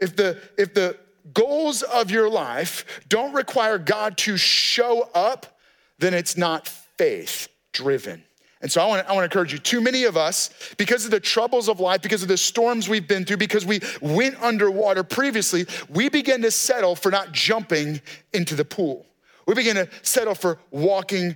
if 0.00 0.16
the, 0.16 0.40
if 0.56 0.74
the 0.74 0.96
goals 1.32 1.82
of 1.82 2.10
your 2.10 2.28
life 2.28 3.00
don't 3.08 3.32
require 3.32 3.78
God 3.78 4.16
to 4.18 4.36
show 4.36 5.08
up, 5.14 5.58
then 5.98 6.14
it's 6.14 6.36
not 6.36 6.66
faith 6.68 7.48
driven. 7.72 8.24
And 8.62 8.70
so 8.70 8.80
I 8.80 8.86
want, 8.86 9.06
to, 9.06 9.12
I 9.12 9.24
encourage 9.24 9.52
you. 9.52 9.58
Too 9.58 9.80
many 9.80 10.04
of 10.04 10.16
us, 10.16 10.50
because 10.78 11.04
of 11.04 11.10
the 11.10 11.20
troubles 11.20 11.68
of 11.68 11.80
life, 11.80 12.00
because 12.00 12.22
of 12.22 12.28
the 12.28 12.36
storms 12.36 12.88
we've 12.88 13.08
been 13.08 13.24
through, 13.24 13.38
because 13.38 13.66
we 13.66 13.80
went 14.00 14.40
underwater 14.40 15.02
previously, 15.02 15.66
we 15.88 16.08
begin 16.08 16.42
to 16.42 16.50
settle 16.50 16.94
for 16.94 17.10
not 17.10 17.32
jumping 17.32 18.00
into 18.32 18.54
the 18.54 18.64
pool. 18.64 19.04
We 19.46 19.54
begin 19.54 19.74
to 19.76 19.88
settle 20.02 20.36
for 20.36 20.58
walking 20.70 21.34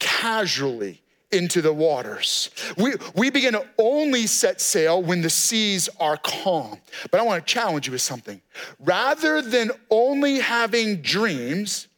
casually 0.00 1.02
into 1.30 1.62
the 1.62 1.72
waters. 1.72 2.50
We, 2.76 2.94
we 3.14 3.30
begin 3.30 3.52
to 3.52 3.66
only 3.78 4.26
set 4.26 4.60
sail 4.60 5.02
when 5.02 5.22
the 5.22 5.30
seas 5.30 5.88
are 6.00 6.16
calm. 6.16 6.78
But 7.10 7.20
I 7.20 7.22
want 7.22 7.46
to 7.46 7.52
challenge 7.52 7.86
you 7.86 7.92
with 7.92 8.00
something. 8.00 8.40
Rather 8.80 9.42
than 9.42 9.70
only 9.90 10.40
having 10.40 11.02
dreams 11.02 11.88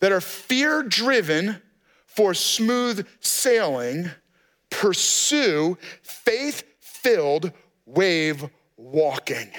that 0.00 0.12
are 0.12 0.20
fear 0.20 0.82
driven, 0.82 1.60
for 2.16 2.34
smooth 2.34 3.06
sailing, 3.20 4.10
pursue 4.70 5.76
faith 6.02 6.64
filled 6.80 7.52
wave 7.84 8.48
walking. 8.76 9.50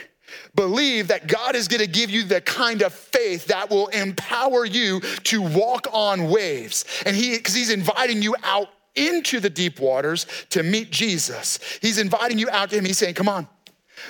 Believe 0.55 1.07
that 1.07 1.27
God 1.27 1.55
is 1.55 1.67
gonna 1.67 1.87
give 1.87 2.09
you 2.09 2.23
the 2.23 2.41
kind 2.41 2.81
of 2.81 2.93
faith 2.93 3.45
that 3.45 3.69
will 3.69 3.87
empower 3.87 4.65
you 4.65 4.99
to 5.23 5.41
walk 5.41 5.87
on 5.93 6.29
waves. 6.29 6.83
And 7.05 7.15
He, 7.15 7.37
because 7.37 7.53
He's 7.53 7.69
inviting 7.69 8.21
you 8.21 8.35
out 8.43 8.69
into 8.95 9.39
the 9.39 9.49
deep 9.49 9.79
waters 9.79 10.25
to 10.49 10.63
meet 10.63 10.91
Jesus. 10.91 11.59
He's 11.81 11.99
inviting 11.99 12.39
you 12.39 12.49
out 12.49 12.71
to 12.71 12.77
Him. 12.77 12.85
He's 12.85 12.97
saying, 12.97 13.13
Come 13.13 13.29
on. 13.29 13.47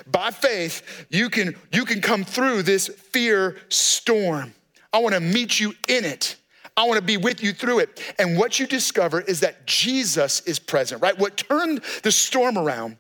By 0.08 0.32
faith, 0.32 1.06
you 1.10 1.30
can, 1.30 1.56
you 1.72 1.86
can 1.86 2.02
come 2.02 2.24
through 2.24 2.64
this 2.64 2.88
fear 2.88 3.58
storm. 3.70 4.54
I 4.92 5.00
wanna 5.00 5.20
meet 5.20 5.60
you 5.60 5.74
in 5.88 6.06
it. 6.06 6.38
I 6.78 6.84
want 6.84 6.98
to 7.00 7.04
be 7.04 7.18
with 7.18 7.44
you 7.44 7.52
through 7.52 7.80
it. 7.80 8.00
And 8.20 8.38
what 8.38 8.60
you 8.60 8.68
discover 8.68 9.20
is 9.20 9.40
that 9.40 9.66
Jesus 9.66 10.42
is 10.42 10.60
present, 10.60 11.02
right? 11.02 11.18
What 11.18 11.36
turned 11.36 11.82
the 12.04 12.12
storm 12.12 12.58
around 12.58 12.98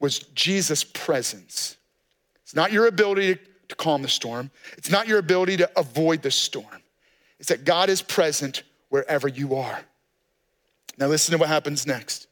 was 0.00 0.20
Jesus' 0.34 0.82
presence. 0.82 1.76
It's 2.42 2.54
not 2.54 2.72
your 2.72 2.86
ability 2.86 3.38
to 3.68 3.74
calm 3.76 4.02
the 4.02 4.08
storm, 4.08 4.50
it's 4.76 4.90
not 4.90 5.06
your 5.06 5.18
ability 5.18 5.58
to 5.58 5.70
avoid 5.78 6.22
the 6.22 6.30
storm. 6.30 6.66
It's 7.38 7.50
that 7.50 7.64
God 7.64 7.88
is 7.88 8.02
present 8.02 8.64
wherever 8.88 9.28
you 9.28 9.54
are. 9.54 9.80
Now, 10.98 11.06
listen 11.06 11.32
to 11.32 11.38
what 11.38 11.48
happens 11.48 11.86
next. 11.86 12.26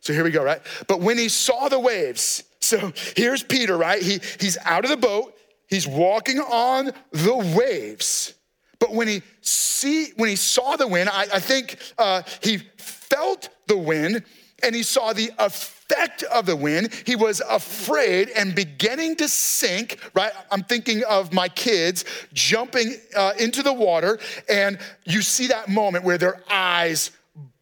So 0.00 0.12
here 0.12 0.24
we 0.24 0.30
go, 0.30 0.42
right? 0.42 0.60
But 0.88 1.00
when 1.00 1.16
he 1.16 1.28
saw 1.28 1.68
the 1.68 1.80
waves, 1.80 2.44
so 2.60 2.92
here's 3.16 3.42
Peter, 3.42 3.76
right? 3.76 4.02
He, 4.02 4.20
he's 4.40 4.58
out 4.64 4.84
of 4.84 4.90
the 4.90 4.96
boat, 4.96 5.34
he's 5.68 5.86
walking 5.86 6.38
on 6.38 6.92
the 7.12 7.36
waves. 7.56 8.34
But 8.78 8.92
when 8.92 9.08
he 9.08 9.22
see 9.40 10.12
when 10.16 10.28
he 10.28 10.36
saw 10.36 10.76
the 10.76 10.86
wind, 10.86 11.08
I, 11.08 11.26
I 11.34 11.40
think 11.40 11.78
uh, 11.98 12.22
he 12.42 12.58
felt 12.78 13.48
the 13.66 13.76
wind 13.76 14.22
and 14.62 14.74
he 14.74 14.82
saw 14.82 15.12
the 15.12 15.30
effect 15.38 16.22
of 16.24 16.46
the 16.46 16.56
wind. 16.56 16.92
He 17.06 17.16
was 17.16 17.40
afraid 17.48 18.30
and 18.30 18.54
beginning 18.54 19.16
to 19.16 19.28
sink. 19.28 19.98
Right, 20.14 20.32
I'm 20.50 20.62
thinking 20.62 21.04
of 21.04 21.32
my 21.32 21.48
kids 21.48 22.04
jumping 22.32 22.96
uh, 23.16 23.32
into 23.38 23.62
the 23.62 23.72
water, 23.72 24.18
and 24.48 24.78
you 25.04 25.22
see 25.22 25.48
that 25.48 25.68
moment 25.68 26.04
where 26.04 26.18
their 26.18 26.42
eyes 26.50 27.10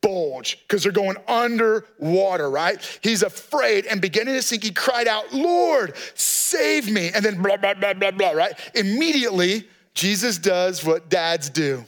bulge 0.05 0.59
because 0.62 0.83
they're 0.83 0.92
going 0.92 1.16
underwater, 1.27 2.50
right? 2.50 2.98
He's 3.03 3.22
afraid 3.22 3.87
and 3.87 4.00
beginning 4.00 4.35
to 4.35 4.42
sink. 4.42 4.62
He 4.62 4.70
cried 4.70 5.09
out, 5.09 5.33
Lord, 5.33 5.96
save 6.14 6.90
me. 6.90 7.11
And 7.14 7.24
then 7.24 7.42
blah, 7.42 7.57
blah, 7.57 7.74
blah, 7.74 7.94
blah, 7.94 8.11
blah, 8.11 8.33
right? 8.33 8.53
Immediately, 8.74 9.66
Jesus 9.94 10.38
does 10.38 10.85
what 10.85 11.09
dads 11.09 11.48
do. 11.50 11.85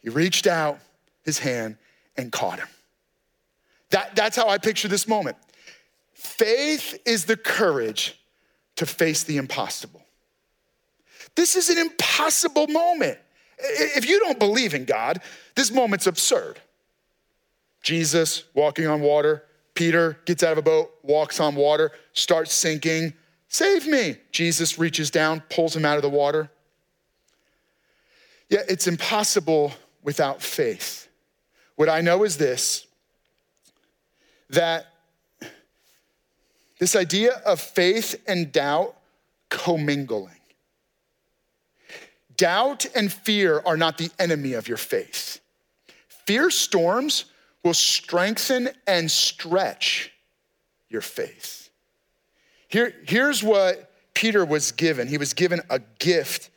He 0.00 0.08
reached 0.08 0.46
out 0.46 0.78
his 1.24 1.38
hand 1.38 1.76
and 2.16 2.30
caught 2.30 2.58
him. 2.58 2.68
That, 3.90 4.16
that's 4.16 4.36
how 4.36 4.48
I 4.48 4.58
picture 4.58 4.88
this 4.88 5.06
moment. 5.06 5.36
Faith 6.14 7.00
is 7.04 7.24
the 7.24 7.36
courage 7.36 8.18
to 8.76 8.86
face 8.86 9.22
the 9.24 9.36
impossible. 9.36 10.02
This 11.34 11.56
is 11.56 11.68
an 11.70 11.78
impossible 11.78 12.66
moment. 12.68 13.18
If 13.58 14.08
you 14.08 14.18
don't 14.20 14.38
believe 14.38 14.74
in 14.74 14.84
God, 14.84 15.20
this 15.54 15.70
moment's 15.70 16.06
absurd. 16.06 16.60
Jesus 17.82 18.44
walking 18.54 18.86
on 18.86 19.00
water, 19.00 19.44
Peter 19.74 20.18
gets 20.24 20.42
out 20.42 20.52
of 20.52 20.58
a 20.58 20.62
boat, 20.62 20.90
walks 21.02 21.40
on 21.40 21.54
water, 21.54 21.92
starts 22.12 22.52
sinking. 22.52 23.12
Save 23.52 23.86
me. 23.86 24.16
Jesus 24.30 24.78
reaches 24.78 25.10
down, 25.10 25.42
pulls 25.50 25.76
him 25.76 25.84
out 25.84 25.96
of 25.96 26.02
the 26.02 26.08
water. 26.08 26.50
Yet 28.48 28.64
it's 28.68 28.86
impossible 28.86 29.74
without 30.02 30.40
faith. 30.40 31.06
What 31.76 31.90
I 31.90 32.00
know 32.00 32.24
is 32.24 32.38
this 32.38 32.86
that 34.48 34.86
this 36.78 36.96
idea 36.96 37.40
of 37.46 37.60
faith 37.60 38.22
and 38.26 38.52
doubt 38.52 38.96
commingling. 39.48 40.40
Doubt 42.36 42.86
and 42.94 43.12
fear 43.12 43.62
are 43.64 43.76
not 43.76 43.98
the 43.98 44.10
enemy 44.18 44.54
of 44.54 44.66
your 44.66 44.76
faith. 44.76 45.40
Fear 46.26 46.50
storms 46.50 47.26
will 47.62 47.74
strengthen 47.74 48.70
and 48.86 49.10
stretch 49.10 50.10
your 50.88 51.02
faith. 51.02 51.61
Here, 52.72 52.94
here's 53.04 53.42
what 53.42 53.90
Peter 54.14 54.46
was 54.46 54.72
given 54.72 55.06
he 55.06 55.18
was 55.18 55.34
given 55.34 55.60
a 55.68 55.78
gift 55.98 56.48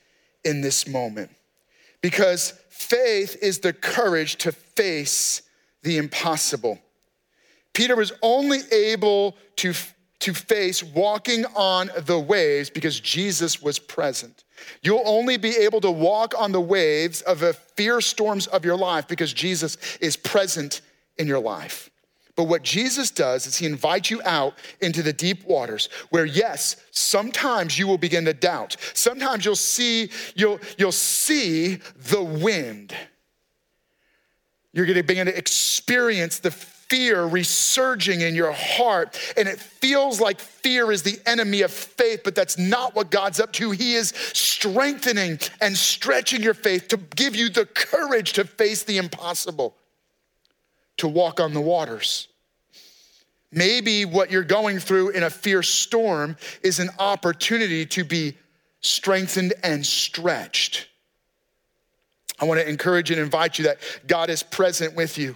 in 0.45 0.61
this 0.61 0.87
moment 0.87 1.29
because 2.01 2.53
faith 2.69 3.37
is 3.41 3.59
the 3.59 3.73
courage 3.73 4.37
to 4.37 4.53
face 4.53 5.41
the 5.83 5.97
impossible. 5.97 6.79
Peter 7.73 7.97
was 7.97 8.13
only 8.21 8.59
able 8.71 9.35
to, 9.57 9.73
to 10.19 10.33
face 10.33 10.81
walking 10.81 11.43
on 11.53 11.89
the 12.05 12.17
waves 12.17 12.69
because 12.69 12.97
Jesus 12.97 13.61
was 13.61 13.77
present. 13.77 14.45
You'll 14.81 15.03
only 15.05 15.35
be 15.35 15.57
able 15.57 15.81
to 15.81 15.91
walk 15.91 16.33
on 16.37 16.53
the 16.53 16.61
waves 16.61 17.21
of 17.23 17.39
the 17.39 17.53
fear 17.53 17.99
storms 17.99 18.47
of 18.47 18.63
your 18.63 18.77
life 18.77 19.09
because 19.09 19.33
Jesus 19.33 19.77
is 19.99 20.15
present 20.15 20.79
in 21.17 21.27
your 21.27 21.39
life. 21.39 21.89
But 22.35 22.45
what 22.45 22.63
Jesus 22.63 23.11
does 23.11 23.47
is 23.47 23.57
he 23.57 23.65
invites 23.65 24.11
you 24.11 24.21
out 24.25 24.55
into 24.81 25.01
the 25.01 25.13
deep 25.13 25.45
waters 25.45 25.87
where 26.09 26.25
yes, 26.25 26.75
sometimes 26.91 27.79
you 27.79 27.87
will 27.87 27.97
begin 27.97 28.25
to 28.25 28.33
doubt. 28.33 28.75
Sometimes 28.93 29.45
you'll 29.45 29.55
see 29.55 30.09
you'll 30.35 30.59
you'll 30.77 30.91
see 30.91 31.79
the 31.95 32.21
wind. 32.21 32.93
You're 34.73 34.85
going 34.85 34.97
to 34.97 35.03
begin 35.03 35.27
to 35.27 35.37
experience 35.37 36.39
the 36.39 36.51
fear 36.51 37.23
resurging 37.23 38.19
in 38.19 38.35
your 38.35 38.51
heart. 38.51 39.17
And 39.37 39.47
it 39.47 39.57
feels 39.57 40.19
like 40.19 40.39
fear 40.39 40.91
is 40.91 41.01
the 41.01 41.17
enemy 41.25 41.61
of 41.61 41.71
faith, 41.71 42.21
but 42.25 42.35
that's 42.35 42.57
not 42.57 42.93
what 42.93 43.09
God's 43.09 43.39
up 43.39 43.53
to. 43.53 43.71
He 43.71 43.95
is 43.95 44.09
strengthening 44.09 45.39
and 45.61 45.77
stretching 45.77 46.43
your 46.43 46.53
faith 46.53 46.89
to 46.89 46.97
give 46.97 47.35
you 47.37 47.49
the 47.49 47.65
courage 47.65 48.33
to 48.33 48.43
face 48.43 48.83
the 48.83 48.97
impossible 48.97 49.75
to 50.97 51.07
walk 51.07 51.39
on 51.39 51.53
the 51.53 51.61
waters. 51.61 52.27
Maybe 53.51 54.05
what 54.05 54.31
you're 54.31 54.43
going 54.43 54.79
through 54.79 55.09
in 55.09 55.23
a 55.23 55.29
fierce 55.29 55.69
storm 55.69 56.35
is 56.61 56.79
an 56.79 56.89
opportunity 56.99 57.85
to 57.87 58.03
be 58.03 58.37
strengthened 58.81 59.53
and 59.63 59.85
stretched. 59.85 60.87
I 62.39 62.45
want 62.45 62.59
to 62.59 62.67
encourage 62.67 63.11
and 63.11 63.19
invite 63.19 63.57
you 63.57 63.65
that 63.65 63.79
God 64.07 64.29
is 64.29 64.43
present 64.43 64.95
with 64.95 65.17
you. 65.17 65.35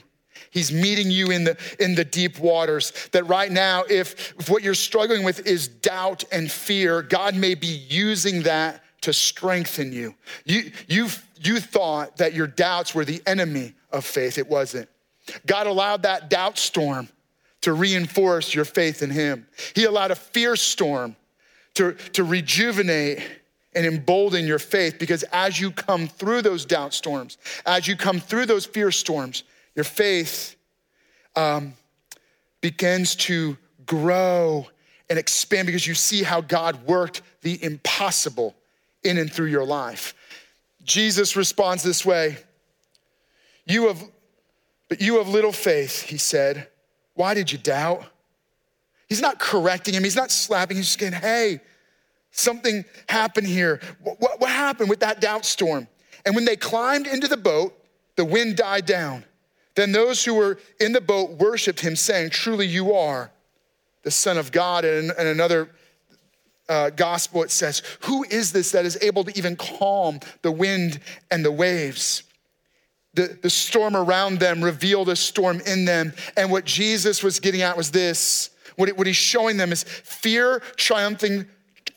He's 0.51 0.71
meeting 0.71 1.11
you 1.11 1.31
in 1.31 1.43
the, 1.43 1.57
in 1.79 1.95
the 1.95 2.03
deep 2.03 2.39
waters. 2.39 2.91
That 3.11 3.27
right 3.27 3.51
now, 3.51 3.83
if, 3.89 4.33
if 4.39 4.49
what 4.49 4.63
you're 4.63 4.73
struggling 4.73 5.23
with 5.23 5.45
is 5.45 5.67
doubt 5.67 6.23
and 6.31 6.51
fear, 6.51 7.01
God 7.01 7.35
may 7.35 7.55
be 7.55 7.67
using 7.67 8.43
that 8.43 8.83
to 9.01 9.13
strengthen 9.13 9.93
you. 9.93 10.15
You, 10.45 10.71
you, 10.87 11.07
you 11.41 11.59
thought 11.59 12.17
that 12.17 12.33
your 12.33 12.47
doubts 12.47 12.93
were 12.93 13.05
the 13.05 13.21
enemy 13.25 13.75
of 13.91 14.05
faith. 14.05 14.37
It 14.37 14.49
wasn't. 14.49 14.89
God 15.45 15.67
allowed 15.67 16.03
that 16.03 16.29
doubt 16.29 16.57
storm 16.57 17.07
to 17.61 17.73
reinforce 17.73 18.53
your 18.53 18.65
faith 18.65 19.03
in 19.03 19.09
Him. 19.09 19.47
He 19.75 19.85
allowed 19.85 20.11
a 20.11 20.15
fear 20.15 20.55
storm 20.55 21.15
to, 21.75 21.93
to 22.13 22.23
rejuvenate 22.23 23.25
and 23.75 23.85
embolden 23.85 24.45
your 24.47 24.59
faith 24.59 24.97
because 24.99 25.23
as 25.31 25.59
you 25.59 25.71
come 25.71 26.07
through 26.07 26.41
those 26.41 26.65
doubt 26.65 26.93
storms, 26.93 27.37
as 27.65 27.87
you 27.87 27.95
come 27.95 28.19
through 28.19 28.45
those 28.45 28.65
fear 28.65 28.91
storms, 28.91 29.43
your 29.75 29.83
faith 29.83 30.55
um, 31.35 31.73
begins 32.61 33.15
to 33.15 33.57
grow 33.85 34.67
and 35.09 35.17
expand 35.17 35.65
because 35.65 35.87
you 35.87 35.93
see 35.93 36.23
how 36.23 36.41
God 36.41 36.85
worked 36.85 37.21
the 37.41 37.63
impossible 37.63 38.55
in 39.03 39.17
and 39.17 39.31
through 39.31 39.47
your 39.47 39.65
life. 39.65 40.13
Jesus 40.83 41.35
responds 41.35 41.83
this 41.83 42.05
way 42.05 42.37
You 43.65 43.87
have, 43.87 44.03
but 44.89 44.99
you 44.99 45.17
have 45.19 45.29
little 45.29 45.51
faith, 45.51 46.01
he 46.01 46.17
said. 46.17 46.67
Why 47.13 47.33
did 47.33 47.51
you 47.51 47.57
doubt? 47.57 48.03
He's 49.07 49.21
not 49.21 49.39
correcting 49.39 49.93
him, 49.93 50.03
he's 50.03 50.15
not 50.15 50.31
slapping, 50.31 50.77
he's 50.77 50.87
just 50.87 50.99
saying, 50.99 51.13
Hey, 51.13 51.61
something 52.31 52.83
happened 53.07 53.47
here. 53.47 53.79
What, 54.01 54.19
what, 54.19 54.39
what 54.41 54.49
happened 54.49 54.89
with 54.89 54.99
that 54.99 55.21
doubt 55.21 55.45
storm? 55.45 55.87
And 56.25 56.35
when 56.35 56.45
they 56.45 56.55
climbed 56.55 57.07
into 57.07 57.27
the 57.27 57.37
boat, 57.37 57.73
the 58.15 58.25
wind 58.25 58.57
died 58.57 58.85
down. 58.85 59.23
Then 59.75 59.91
those 59.91 60.25
who 60.25 60.33
were 60.33 60.59
in 60.79 60.91
the 60.91 61.01
boat 61.01 61.31
worshiped 61.31 61.79
him, 61.79 61.95
saying, 61.95 62.31
Truly 62.31 62.67
you 62.67 62.93
are 62.93 63.31
the 64.03 64.11
Son 64.11 64.37
of 64.37 64.51
God. 64.51 64.85
And, 64.85 65.11
and 65.17 65.27
another 65.27 65.69
uh, 66.67 66.89
gospel, 66.91 67.43
it 67.43 67.51
says, 67.51 67.81
Who 68.01 68.23
is 68.23 68.51
this 68.51 68.71
that 68.71 68.85
is 68.85 68.97
able 69.01 69.23
to 69.23 69.37
even 69.37 69.55
calm 69.55 70.19
the 70.41 70.51
wind 70.51 70.99
and 71.31 71.45
the 71.45 71.51
waves? 71.51 72.23
The, 73.19 73.37
the 73.41 73.49
storm 73.49 73.97
around 73.97 74.39
them 74.39 74.63
revealed 74.63 75.09
a 75.09 75.15
storm 75.17 75.59
in 75.65 75.83
them. 75.83 76.13
And 76.37 76.49
what 76.49 76.63
Jesus 76.63 77.21
was 77.21 77.41
getting 77.41 77.61
at 77.61 77.75
was 77.75 77.91
this 77.91 78.49
what, 78.77 78.87
it, 78.87 78.97
what 78.97 79.07
he's 79.07 79.17
showing 79.17 79.57
them 79.57 79.73
is 79.73 79.83
fear 79.83 80.61
triumphing, 80.77 81.45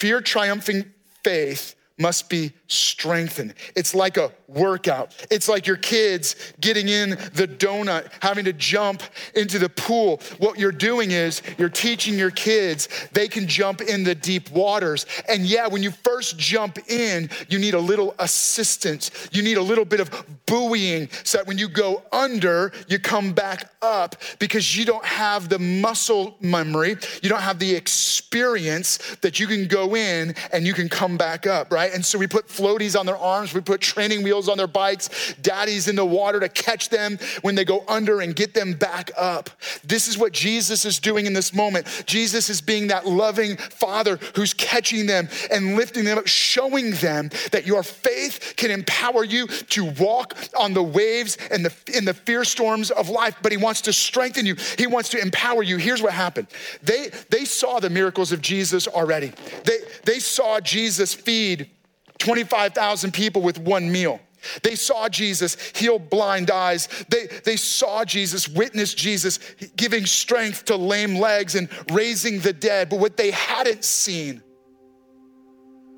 fear 0.00 0.20
triumphing 0.20 0.92
faith 1.22 1.76
must 1.96 2.28
be 2.28 2.50
strengthened. 2.66 3.54
It's 3.76 3.94
like 3.94 4.16
a 4.16 4.32
workout. 4.54 5.14
It's 5.30 5.48
like 5.48 5.66
your 5.66 5.76
kids 5.76 6.36
getting 6.60 6.88
in 6.88 7.10
the 7.10 7.48
donut, 7.48 8.10
having 8.20 8.44
to 8.44 8.52
jump 8.52 9.02
into 9.34 9.58
the 9.58 9.68
pool. 9.68 10.20
What 10.38 10.58
you're 10.58 10.72
doing 10.72 11.10
is 11.10 11.42
you're 11.58 11.68
teaching 11.68 12.18
your 12.18 12.30
kids 12.30 12.88
they 13.12 13.28
can 13.28 13.46
jump 13.46 13.80
in 13.80 14.04
the 14.04 14.14
deep 14.14 14.50
waters. 14.50 15.06
And 15.28 15.44
yeah, 15.44 15.66
when 15.66 15.82
you 15.82 15.90
first 15.90 16.38
jump 16.38 16.78
in, 16.90 17.30
you 17.48 17.58
need 17.58 17.74
a 17.74 17.80
little 17.80 18.14
assistance. 18.18 19.10
You 19.32 19.42
need 19.42 19.56
a 19.56 19.62
little 19.62 19.84
bit 19.84 20.00
of 20.00 20.24
buoying 20.46 21.08
so 21.24 21.38
that 21.38 21.46
when 21.46 21.58
you 21.58 21.68
go 21.68 22.02
under, 22.12 22.72
you 22.88 22.98
come 22.98 23.32
back 23.32 23.70
up 23.80 24.16
because 24.38 24.76
you 24.76 24.84
don't 24.84 25.04
have 25.04 25.48
the 25.48 25.58
muscle 25.58 26.36
memory, 26.40 26.96
you 27.22 27.28
don't 27.28 27.40
have 27.40 27.58
the 27.58 27.74
experience 27.74 28.98
that 29.20 29.40
you 29.40 29.46
can 29.46 29.66
go 29.66 29.96
in 29.96 30.34
and 30.52 30.66
you 30.66 30.74
can 30.74 30.88
come 30.88 31.16
back 31.16 31.46
up, 31.46 31.72
right? 31.72 31.92
And 31.92 32.04
so 32.04 32.18
we 32.18 32.26
put 32.26 32.48
floaties 32.48 32.98
on 32.98 33.06
their 33.06 33.16
arms, 33.16 33.54
we 33.54 33.60
put 33.60 33.80
training 33.80 34.22
wheels 34.22 34.41
on 34.48 34.56
their 34.58 34.66
bikes, 34.66 35.34
daddies 35.42 35.88
in 35.88 35.96
the 35.96 36.04
water 36.04 36.40
to 36.40 36.48
catch 36.48 36.88
them 36.88 37.18
when 37.42 37.54
they 37.54 37.64
go 37.64 37.84
under 37.88 38.20
and 38.20 38.34
get 38.34 38.54
them 38.54 38.72
back 38.74 39.10
up. 39.16 39.50
This 39.84 40.08
is 40.08 40.18
what 40.18 40.32
Jesus 40.32 40.84
is 40.84 40.98
doing 40.98 41.26
in 41.26 41.32
this 41.32 41.54
moment. 41.54 42.04
Jesus 42.06 42.48
is 42.48 42.60
being 42.60 42.88
that 42.88 43.06
loving 43.06 43.56
father 43.56 44.18
who's 44.34 44.54
catching 44.54 45.06
them 45.06 45.28
and 45.50 45.76
lifting 45.76 46.04
them 46.04 46.18
up, 46.18 46.26
showing 46.26 46.92
them 46.92 47.30
that 47.50 47.66
your 47.66 47.82
faith 47.82 48.54
can 48.56 48.70
empower 48.70 49.24
you 49.24 49.46
to 49.46 49.84
walk 49.98 50.36
on 50.58 50.74
the 50.74 50.82
waves 50.82 51.36
and 51.50 51.64
the 51.64 51.72
in 51.96 52.04
the 52.04 52.14
fear 52.14 52.44
storms 52.44 52.90
of 52.90 53.08
life, 53.08 53.36
but 53.42 53.52
he 53.52 53.58
wants 53.58 53.82
to 53.82 53.92
strengthen 53.92 54.46
you. 54.46 54.56
He 54.78 54.86
wants 54.86 55.08
to 55.10 55.20
empower 55.20 55.62
you. 55.62 55.76
Here's 55.76 56.02
what 56.02 56.12
happened. 56.12 56.48
They 56.82 57.10
they 57.30 57.44
saw 57.44 57.80
the 57.80 57.90
miracles 57.90 58.32
of 58.32 58.40
Jesus 58.40 58.86
already. 58.86 59.32
They 59.64 59.78
they 60.04 60.18
saw 60.18 60.60
Jesus 60.60 61.14
feed 61.14 61.70
25,000 62.18 63.12
people 63.12 63.42
with 63.42 63.58
one 63.58 63.90
meal. 63.90 64.20
They 64.62 64.74
saw 64.74 65.08
Jesus 65.08 65.56
heal 65.74 65.98
blind 65.98 66.50
eyes. 66.50 66.88
They, 67.08 67.26
they 67.44 67.56
saw 67.56 68.04
Jesus, 68.04 68.48
witness 68.48 68.94
Jesus 68.94 69.38
giving 69.76 70.06
strength 70.06 70.66
to 70.66 70.76
lame 70.76 71.16
legs 71.16 71.54
and 71.54 71.68
raising 71.90 72.40
the 72.40 72.52
dead. 72.52 72.88
But 72.88 72.98
what 72.98 73.16
they 73.16 73.30
hadn't 73.30 73.84
seen 73.84 74.42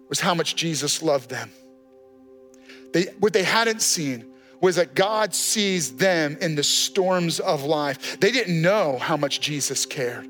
was 0.09 0.21
how 0.21 0.35
much 0.35 0.57
Jesus 0.57 1.03
loved 1.03 1.31
them. 1.31 1.51
They, 2.93 3.05
what 3.19 3.33
they 3.33 3.43
hadn't 3.43 3.83
seen 3.83 4.27
was 4.61 4.77
that 4.77 4.95
God 4.95 5.35
sees 5.35 5.97
them 5.97 6.39
in 6.41 6.55
the 6.55 6.63
storms 6.63 7.41
of 7.41 7.65
life. 7.65 8.19
They 8.21 8.31
didn't 8.31 8.61
know 8.61 8.99
how 8.99 9.17
much 9.17 9.41
Jesus 9.41 9.85
cared 9.85 10.29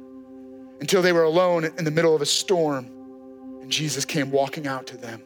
until 0.81 1.03
they 1.03 1.13
were 1.13 1.23
alone 1.23 1.65
in 1.65 1.85
the 1.85 1.91
middle 1.91 2.15
of 2.15 2.23
a 2.23 2.27
storm 2.27 2.91
and 3.65 3.71
Jesus 3.71 4.05
came 4.05 4.31
walking 4.31 4.67
out 4.67 4.87
to 4.89 4.97
them. 4.97 5.23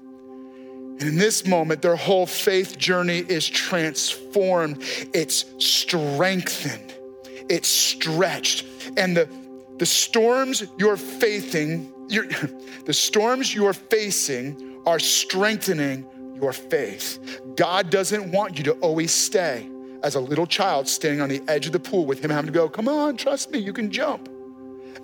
And 1.00 1.10
in 1.10 1.16
this 1.16 1.46
moment, 1.46 1.80
their 1.80 1.96
whole 1.96 2.26
faith 2.26 2.76
journey 2.76 3.18
is 3.18 3.46
transformed, 3.46 4.82
it's 5.14 5.44
strengthened, 5.58 6.92
it's 7.48 7.68
stretched. 7.68 8.66
And 8.96 9.16
the, 9.16 9.28
the 9.76 9.86
storms 9.86 10.64
you're 10.76 10.96
facing, 10.96 11.92
you're, 12.08 12.26
the 12.84 12.92
storms 12.92 13.54
you're 13.54 13.72
facing 13.72 14.82
are 14.86 14.98
strengthening 14.98 16.04
your 16.34 16.52
faith. 16.52 17.40
God 17.56 17.90
doesn't 17.90 18.32
want 18.32 18.58
you 18.58 18.64
to 18.64 18.72
always 18.74 19.12
stay 19.12 19.68
as 20.02 20.14
a 20.14 20.20
little 20.20 20.46
child 20.46 20.88
standing 20.88 21.20
on 21.20 21.28
the 21.28 21.42
edge 21.48 21.66
of 21.66 21.72
the 21.72 21.80
pool 21.80 22.06
with 22.06 22.24
him 22.24 22.30
having 22.30 22.46
to 22.46 22.52
go, 22.52 22.68
come 22.68 22.88
on, 22.88 23.16
trust 23.16 23.50
me, 23.50 23.58
you 23.58 23.72
can 23.72 23.90
jump. 23.90 24.28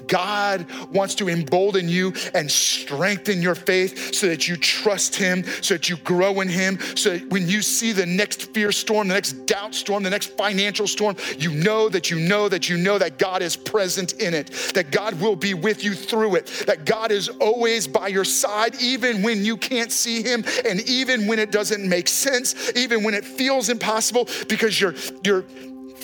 God 0.06 0.66
wants 0.92 1.14
to 1.16 1.28
embolden 1.28 1.88
you 1.88 2.12
and 2.34 2.50
strengthen 2.50 3.42
your 3.42 3.54
faith 3.54 4.14
so 4.14 4.26
that 4.28 4.48
you 4.48 4.56
trust 4.56 5.16
Him, 5.16 5.44
so 5.62 5.74
that 5.74 5.88
you 5.88 5.96
grow 5.98 6.40
in 6.40 6.48
Him, 6.48 6.78
so 6.96 7.10
that 7.10 7.28
when 7.30 7.48
you 7.48 7.62
see 7.62 7.92
the 7.92 8.06
next 8.06 8.52
fear 8.52 8.72
storm, 8.72 9.08
the 9.08 9.14
next 9.14 9.46
doubt 9.46 9.74
storm, 9.74 10.02
the 10.02 10.10
next 10.10 10.36
financial 10.36 10.86
storm, 10.86 11.16
you 11.38 11.50
know 11.50 11.88
that 11.88 12.10
you 12.10 12.18
know 12.18 12.48
that 12.48 12.68
you 12.68 12.76
know 12.76 12.98
that 12.98 13.18
God 13.18 13.42
is 13.42 13.56
present 13.56 14.14
in 14.14 14.34
it, 14.34 14.50
that 14.74 14.90
God 14.90 15.20
will 15.20 15.36
be 15.36 15.54
with 15.54 15.84
you 15.84 15.94
through 15.94 16.36
it, 16.36 16.46
that 16.66 16.84
God 16.84 17.10
is 17.10 17.28
always 17.28 17.86
by 17.86 18.08
your 18.08 18.24
side, 18.24 18.80
even 18.80 19.22
when 19.22 19.44
you 19.44 19.56
can't 19.56 19.92
see 19.92 20.22
Him, 20.22 20.44
and 20.64 20.80
even 20.88 21.26
when 21.26 21.38
it 21.38 21.50
doesn't 21.50 21.86
make 21.88 22.08
sense, 22.08 22.72
even 22.76 23.02
when 23.02 23.14
it 23.14 23.24
feels 23.24 23.68
impossible, 23.68 24.28
because 24.48 24.80
you're, 24.80 24.94
you're, 25.24 25.44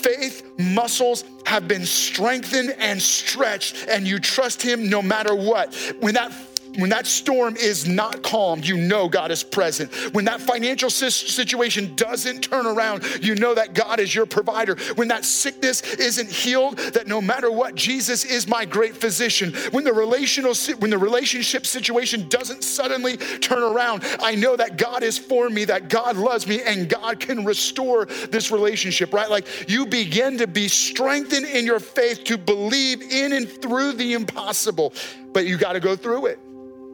faith 0.03 0.43
muscles 0.57 1.23
have 1.45 1.67
been 1.67 1.85
strengthened 1.85 2.75
and 2.79 3.01
stretched, 3.01 3.87
and 3.89 4.07
you 4.07 4.19
trust 4.19 4.61
Him 4.61 4.89
no 4.89 5.01
matter 5.01 5.35
what. 5.35 5.73
When 5.99 6.13
that 6.15 6.31
when 6.77 6.89
that 6.89 7.05
storm 7.05 7.57
is 7.57 7.87
not 7.87 8.23
calm, 8.23 8.61
you 8.63 8.77
know 8.77 9.09
God 9.09 9.31
is 9.31 9.43
present. 9.43 9.91
When 10.13 10.25
that 10.25 10.41
financial 10.41 10.89
situation 10.89 11.95
doesn't 11.95 12.41
turn 12.41 12.65
around, 12.65 13.03
you 13.21 13.35
know 13.35 13.53
that 13.53 13.73
God 13.73 13.99
is 13.99 14.13
your 14.13 14.25
provider. 14.25 14.75
When 14.95 15.09
that 15.09 15.25
sickness 15.25 15.81
isn't 15.81 16.29
healed, 16.29 16.77
that 16.77 17.07
no 17.07 17.21
matter 17.21 17.51
what, 17.51 17.75
Jesus 17.75 18.23
is 18.23 18.47
my 18.47 18.65
great 18.65 18.95
physician. 18.95 19.53
When 19.71 19.83
the 19.83 19.93
relational 19.93 20.53
when 20.79 20.91
the 20.91 20.97
relationship 20.97 21.65
situation 21.65 22.29
doesn't 22.29 22.63
suddenly 22.63 23.17
turn 23.17 23.63
around, 23.63 24.03
I 24.21 24.35
know 24.35 24.55
that 24.55 24.77
God 24.77 25.03
is 25.03 25.17
for 25.17 25.49
me, 25.49 25.65
that 25.65 25.89
God 25.89 26.15
loves 26.15 26.47
me 26.47 26.61
and 26.61 26.87
God 26.87 27.19
can 27.19 27.43
restore 27.45 28.05
this 28.05 28.51
relationship, 28.51 29.13
right? 29.13 29.29
Like 29.29 29.69
you 29.69 29.85
begin 29.85 30.37
to 30.37 30.47
be 30.47 30.67
strengthened 30.67 31.45
in 31.47 31.65
your 31.65 31.79
faith 31.79 32.23
to 32.25 32.37
believe 32.37 33.01
in 33.01 33.33
and 33.33 33.49
through 33.49 33.93
the 33.93 34.13
impossible, 34.13 34.93
but 35.33 35.45
you 35.45 35.57
got 35.57 35.73
to 35.73 35.79
go 35.79 35.95
through 35.95 36.27
it. 36.27 36.39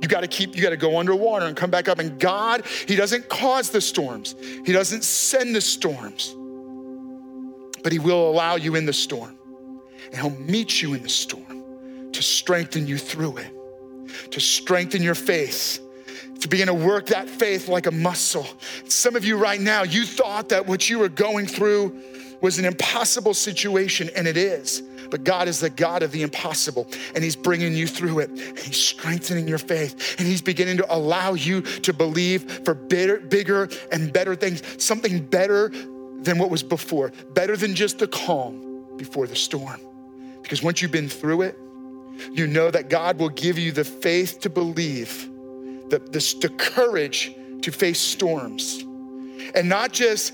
You 0.01 0.07
got 0.07 0.21
to 0.21 0.27
keep, 0.27 0.55
you 0.55 0.61
got 0.61 0.69
to 0.69 0.77
go 0.77 0.99
underwater 0.99 1.45
and 1.45 1.57
come 1.57 1.71
back 1.71 1.87
up. 1.87 1.99
And 1.99 2.19
God, 2.19 2.65
He 2.87 2.95
doesn't 2.95 3.29
cause 3.29 3.69
the 3.69 3.81
storms, 3.81 4.35
He 4.65 4.71
doesn't 4.71 5.03
send 5.03 5.55
the 5.55 5.61
storms, 5.61 6.35
but 7.83 7.91
He 7.91 7.99
will 7.99 8.29
allow 8.29 8.55
you 8.55 8.75
in 8.75 8.85
the 8.85 8.93
storm. 8.93 9.37
And 10.05 10.15
He'll 10.15 10.29
meet 10.29 10.81
you 10.81 10.93
in 10.93 11.03
the 11.03 11.09
storm 11.09 12.11
to 12.13 12.21
strengthen 12.21 12.87
you 12.87 12.97
through 12.97 13.37
it, 13.37 14.31
to 14.31 14.39
strengthen 14.39 15.01
your 15.01 15.15
faith. 15.15 15.83
To 16.41 16.47
begin 16.47 16.67
to 16.67 16.73
work 16.73 17.07
that 17.07 17.27
faith 17.27 17.67
like 17.67 17.87
a 17.87 17.91
muscle. 17.91 18.45
Some 18.87 19.15
of 19.15 19.25
you 19.25 19.37
right 19.37 19.59
now, 19.59 19.81
you 19.81 20.05
thought 20.05 20.49
that 20.49 20.67
what 20.67 20.87
you 20.87 20.99
were 20.99 21.09
going 21.09 21.47
through 21.47 21.99
was 22.41 22.59
an 22.59 22.65
impossible 22.65 23.33
situation, 23.33 24.11
and 24.15 24.27
it 24.27 24.37
is. 24.37 24.83
But 25.09 25.23
God 25.23 25.47
is 25.47 25.59
the 25.59 25.69
God 25.69 26.03
of 26.03 26.11
the 26.11 26.21
impossible, 26.21 26.87
and 27.15 27.23
He's 27.23 27.35
bringing 27.35 27.73
you 27.73 27.87
through 27.87 28.19
it. 28.19 28.29
He's 28.59 28.77
strengthening 28.77 29.47
your 29.47 29.57
faith, 29.57 30.15
and 30.17 30.27
He's 30.27 30.41
beginning 30.41 30.77
to 30.77 30.93
allow 30.93 31.33
you 31.33 31.61
to 31.61 31.93
believe 31.93 32.65
for 32.65 32.73
bigger, 32.73 33.19
bigger 33.19 33.69
and 33.91 34.11
better 34.11 34.35
things, 34.35 34.61
something 34.83 35.25
better 35.25 35.69
than 35.69 36.37
what 36.37 36.49
was 36.49 36.63
before, 36.63 37.11
better 37.33 37.55
than 37.55 37.75
just 37.75 37.99
the 37.99 38.07
calm 38.07 38.85
before 38.97 39.27
the 39.27 39.35
storm. 39.35 39.79
Because 40.41 40.63
once 40.63 40.81
you've 40.81 40.91
been 40.91 41.09
through 41.09 41.43
it, 41.43 41.57
you 42.31 42.47
know 42.47 42.71
that 42.71 42.89
God 42.89 43.19
will 43.19 43.29
give 43.29 43.57
you 43.57 43.71
the 43.71 43.83
faith 43.83 44.39
to 44.41 44.49
believe, 44.49 45.29
the, 45.89 45.99
the, 45.99 46.35
the 46.41 46.49
courage 46.57 47.33
to 47.61 47.71
face 47.71 47.99
storms, 47.99 48.83
and 49.55 49.69
not 49.69 49.91
just 49.91 50.33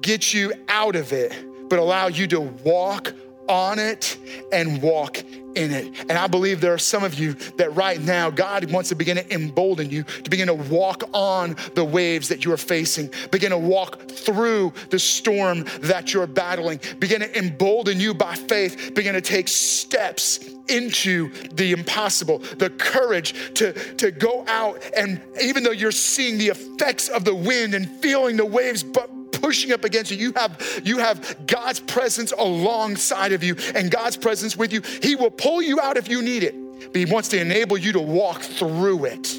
get 0.00 0.32
you 0.34 0.52
out 0.68 0.96
of 0.96 1.12
it, 1.12 1.32
but 1.68 1.78
allow 1.78 2.08
you 2.08 2.26
to 2.28 2.40
walk 2.40 3.14
on 3.50 3.80
it 3.80 4.16
and 4.52 4.80
walk 4.80 5.18
in 5.56 5.72
it. 5.72 6.00
And 6.08 6.12
I 6.12 6.28
believe 6.28 6.60
there 6.60 6.72
are 6.72 6.78
some 6.78 7.02
of 7.02 7.14
you 7.14 7.34
that 7.56 7.74
right 7.74 8.00
now 8.00 8.30
God 8.30 8.70
wants 8.70 8.90
to 8.90 8.94
begin 8.94 9.16
to 9.16 9.34
embolden 9.34 9.90
you 9.90 10.04
to 10.04 10.30
begin 10.30 10.46
to 10.46 10.54
walk 10.54 11.02
on 11.12 11.56
the 11.74 11.84
waves 11.84 12.28
that 12.28 12.44
you 12.44 12.52
are 12.52 12.56
facing, 12.56 13.10
begin 13.32 13.50
to 13.50 13.58
walk 13.58 14.08
through 14.08 14.72
the 14.90 14.98
storm 14.98 15.64
that 15.80 16.14
you're 16.14 16.28
battling, 16.28 16.80
begin 17.00 17.20
to 17.20 17.38
embolden 17.38 17.98
you 17.98 18.14
by 18.14 18.34
faith, 18.34 18.92
begin 18.94 19.14
to 19.14 19.20
take 19.20 19.48
steps 19.48 20.38
into 20.68 21.32
the 21.54 21.72
impossible, 21.72 22.38
the 22.38 22.70
courage 22.70 23.54
to, 23.54 23.72
to 23.96 24.12
go 24.12 24.44
out 24.46 24.80
and 24.96 25.20
even 25.42 25.64
though 25.64 25.72
you're 25.72 25.90
seeing 25.90 26.38
the 26.38 26.48
effects 26.48 27.08
of 27.08 27.24
the 27.24 27.34
wind 27.34 27.74
and 27.74 27.88
feeling 28.00 28.36
the 28.36 28.46
waves, 28.46 28.84
but 28.84 29.10
pushing 29.50 29.72
up 29.72 29.84
against 29.84 30.12
you. 30.12 30.16
You 30.16 30.32
have, 30.36 30.80
you 30.84 30.98
have 30.98 31.44
God's 31.44 31.80
presence 31.80 32.30
alongside 32.38 33.32
of 33.32 33.42
you 33.42 33.56
and 33.74 33.90
God's 33.90 34.16
presence 34.16 34.56
with 34.56 34.72
you. 34.72 34.80
He 35.02 35.16
will 35.16 35.32
pull 35.32 35.60
you 35.60 35.80
out 35.80 35.96
if 35.96 36.08
you 36.08 36.22
need 36.22 36.44
it, 36.44 36.54
but 36.92 36.94
He 36.94 37.04
wants 37.04 37.30
to 37.30 37.40
enable 37.40 37.76
you 37.76 37.90
to 37.94 38.00
walk 38.00 38.42
through 38.42 39.06
it. 39.06 39.34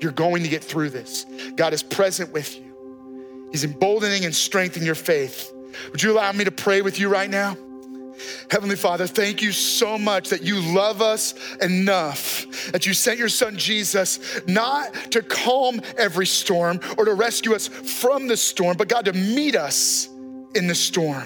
You're 0.00 0.12
going 0.12 0.44
to 0.44 0.48
get 0.48 0.64
through 0.64 0.88
this. 0.88 1.26
God 1.56 1.74
is 1.74 1.82
present 1.82 2.32
with 2.32 2.56
you, 2.56 3.48
He's 3.52 3.64
emboldening 3.64 4.24
and 4.24 4.34
strengthening 4.34 4.86
your 4.86 4.94
faith. 4.94 5.52
Would 5.92 6.02
you 6.02 6.12
allow 6.12 6.32
me 6.32 6.44
to 6.44 6.50
pray 6.50 6.80
with 6.80 6.98
you 6.98 7.10
right 7.10 7.28
now? 7.28 7.54
Heavenly 8.50 8.76
Father, 8.76 9.06
thank 9.06 9.42
you 9.42 9.52
so 9.52 9.98
much 9.98 10.28
that 10.30 10.42
you 10.42 10.60
love 10.60 11.02
us 11.02 11.34
enough, 11.56 12.46
that 12.72 12.86
you 12.86 12.94
sent 12.94 13.18
your 13.18 13.28
son 13.28 13.56
Jesus 13.56 14.40
not 14.46 14.94
to 15.12 15.22
calm 15.22 15.80
every 15.98 16.26
storm 16.26 16.80
or 16.98 17.04
to 17.04 17.14
rescue 17.14 17.54
us 17.54 17.68
from 17.68 18.28
the 18.28 18.36
storm, 18.36 18.76
but 18.76 18.88
God, 18.88 19.06
to 19.06 19.12
meet 19.12 19.56
us 19.56 20.08
in 20.54 20.66
the 20.66 20.74
storm, 20.74 21.24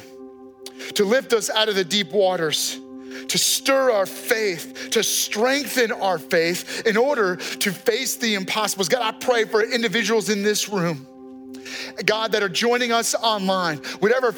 to 0.95 1.05
lift 1.05 1.33
us 1.33 1.51
out 1.51 1.69
of 1.69 1.75
the 1.75 1.85
deep 1.85 2.13
waters. 2.13 2.81
To 3.29 3.37
stir 3.37 3.91
our 3.91 4.07
faith, 4.07 4.89
to 4.93 5.03
strengthen 5.03 5.93
our 5.93 6.19
faith 6.19 6.87
in 6.87 6.97
order 6.97 7.37
to 7.37 7.73
face 7.73 8.17
the 8.17 8.35
impossibles. 8.35 8.89
God, 8.89 9.03
I 9.03 9.13
pray 9.19 9.45
for 9.45 9.63
individuals 9.63 10.31
in 10.31 10.43
this 10.43 10.69
room, 10.69 11.07
God, 12.07 12.33
that 12.33 12.43
are 12.43 12.49
joining 12.49 12.93
us 12.93 13.15
online, 13.15 13.79
whatever 13.99 14.33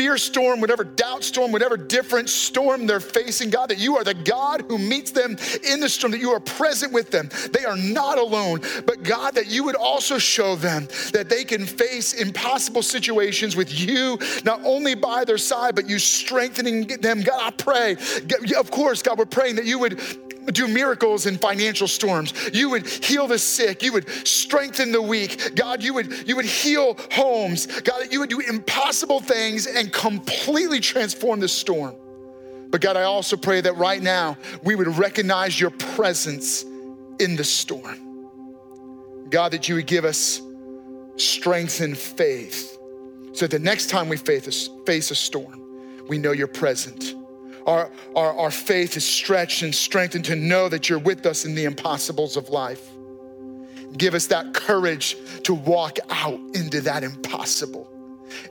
fear 0.00 0.16
storm, 0.16 0.62
whatever 0.62 0.82
doubt 0.82 1.22
storm, 1.22 1.52
whatever 1.52 1.76
different 1.76 2.30
storm 2.30 2.86
they're 2.86 3.00
facing, 3.00 3.50
God, 3.50 3.68
that 3.68 3.76
you 3.76 3.98
are 3.98 4.02
the 4.02 4.14
God 4.14 4.64
who 4.66 4.78
meets 4.78 5.10
them 5.10 5.36
in 5.62 5.78
the 5.78 5.90
storm, 5.90 6.10
that 6.12 6.22
you 6.22 6.30
are 6.30 6.40
present 6.40 6.90
with 6.90 7.10
them. 7.10 7.28
They 7.52 7.66
are 7.66 7.76
not 7.76 8.16
alone, 8.16 8.62
but 8.86 9.02
God, 9.02 9.34
that 9.34 9.48
you 9.48 9.62
would 9.64 9.74
also 9.74 10.16
show 10.16 10.56
them 10.56 10.88
that 11.12 11.28
they 11.28 11.44
can 11.44 11.66
face 11.66 12.14
impossible 12.14 12.80
situations 12.80 13.56
with 13.56 13.78
you, 13.78 14.18
not 14.42 14.62
only 14.64 14.94
by 14.94 15.26
their 15.26 15.36
side, 15.36 15.74
but 15.74 15.86
you 15.86 15.98
strengthening 15.98 16.86
them. 16.86 17.20
God, 17.20 17.38
I 17.38 17.50
pray, 17.50 17.96
of 18.56 18.70
course, 18.70 19.02
God, 19.02 19.18
we're 19.18 19.26
praying 19.26 19.56
that 19.56 19.66
you 19.66 19.78
would 19.80 20.00
do 20.54 20.68
miracles 20.68 21.26
in 21.26 21.38
financial 21.38 21.88
storms. 21.88 22.32
You 22.52 22.70
would 22.70 22.86
heal 22.86 23.26
the 23.26 23.38
sick. 23.38 23.82
You 23.82 23.92
would 23.92 24.08
strengthen 24.26 24.92
the 24.92 25.02
weak. 25.02 25.54
God, 25.54 25.82
you 25.82 25.94
would, 25.94 26.28
you 26.28 26.36
would 26.36 26.44
heal 26.44 26.96
homes. 27.12 27.66
God, 27.80 28.12
you 28.12 28.20
would 28.20 28.30
do 28.30 28.40
impossible 28.40 29.20
things 29.20 29.66
and 29.66 29.92
completely 29.92 30.80
transform 30.80 31.40
the 31.40 31.48
storm. 31.48 31.94
But 32.70 32.80
God, 32.80 32.96
I 32.96 33.02
also 33.02 33.36
pray 33.36 33.60
that 33.60 33.76
right 33.76 34.02
now 34.02 34.36
we 34.62 34.74
would 34.74 34.88
recognize 34.98 35.60
your 35.60 35.70
presence 35.70 36.62
in 37.18 37.36
the 37.36 37.44
storm. 37.44 39.28
God, 39.28 39.52
that 39.52 39.68
you 39.68 39.74
would 39.76 39.86
give 39.86 40.04
us 40.04 40.40
strength 41.16 41.80
and 41.80 41.96
faith 41.96 42.78
so 43.32 43.46
that 43.46 43.50
the 43.50 43.58
next 43.58 43.90
time 43.90 44.08
we 44.08 44.16
face 44.16 45.10
a 45.10 45.14
storm, 45.14 46.06
we 46.08 46.18
know 46.18 46.32
you're 46.32 46.48
present 46.48 47.14
our, 47.70 47.90
our, 48.16 48.38
our 48.38 48.50
faith 48.50 48.96
is 48.96 49.04
stretched 49.04 49.62
and 49.62 49.74
strengthened 49.74 50.24
to 50.24 50.34
know 50.34 50.68
that 50.68 50.88
you're 50.88 50.98
with 50.98 51.24
us 51.24 51.44
in 51.44 51.54
the 51.54 51.64
impossibles 51.64 52.36
of 52.36 52.48
life. 52.48 52.84
Give 53.96 54.14
us 54.14 54.26
that 54.26 54.54
courage 54.54 55.16
to 55.44 55.54
walk 55.54 55.98
out 56.10 56.38
into 56.54 56.80
that 56.82 57.04
impossible. 57.04 57.88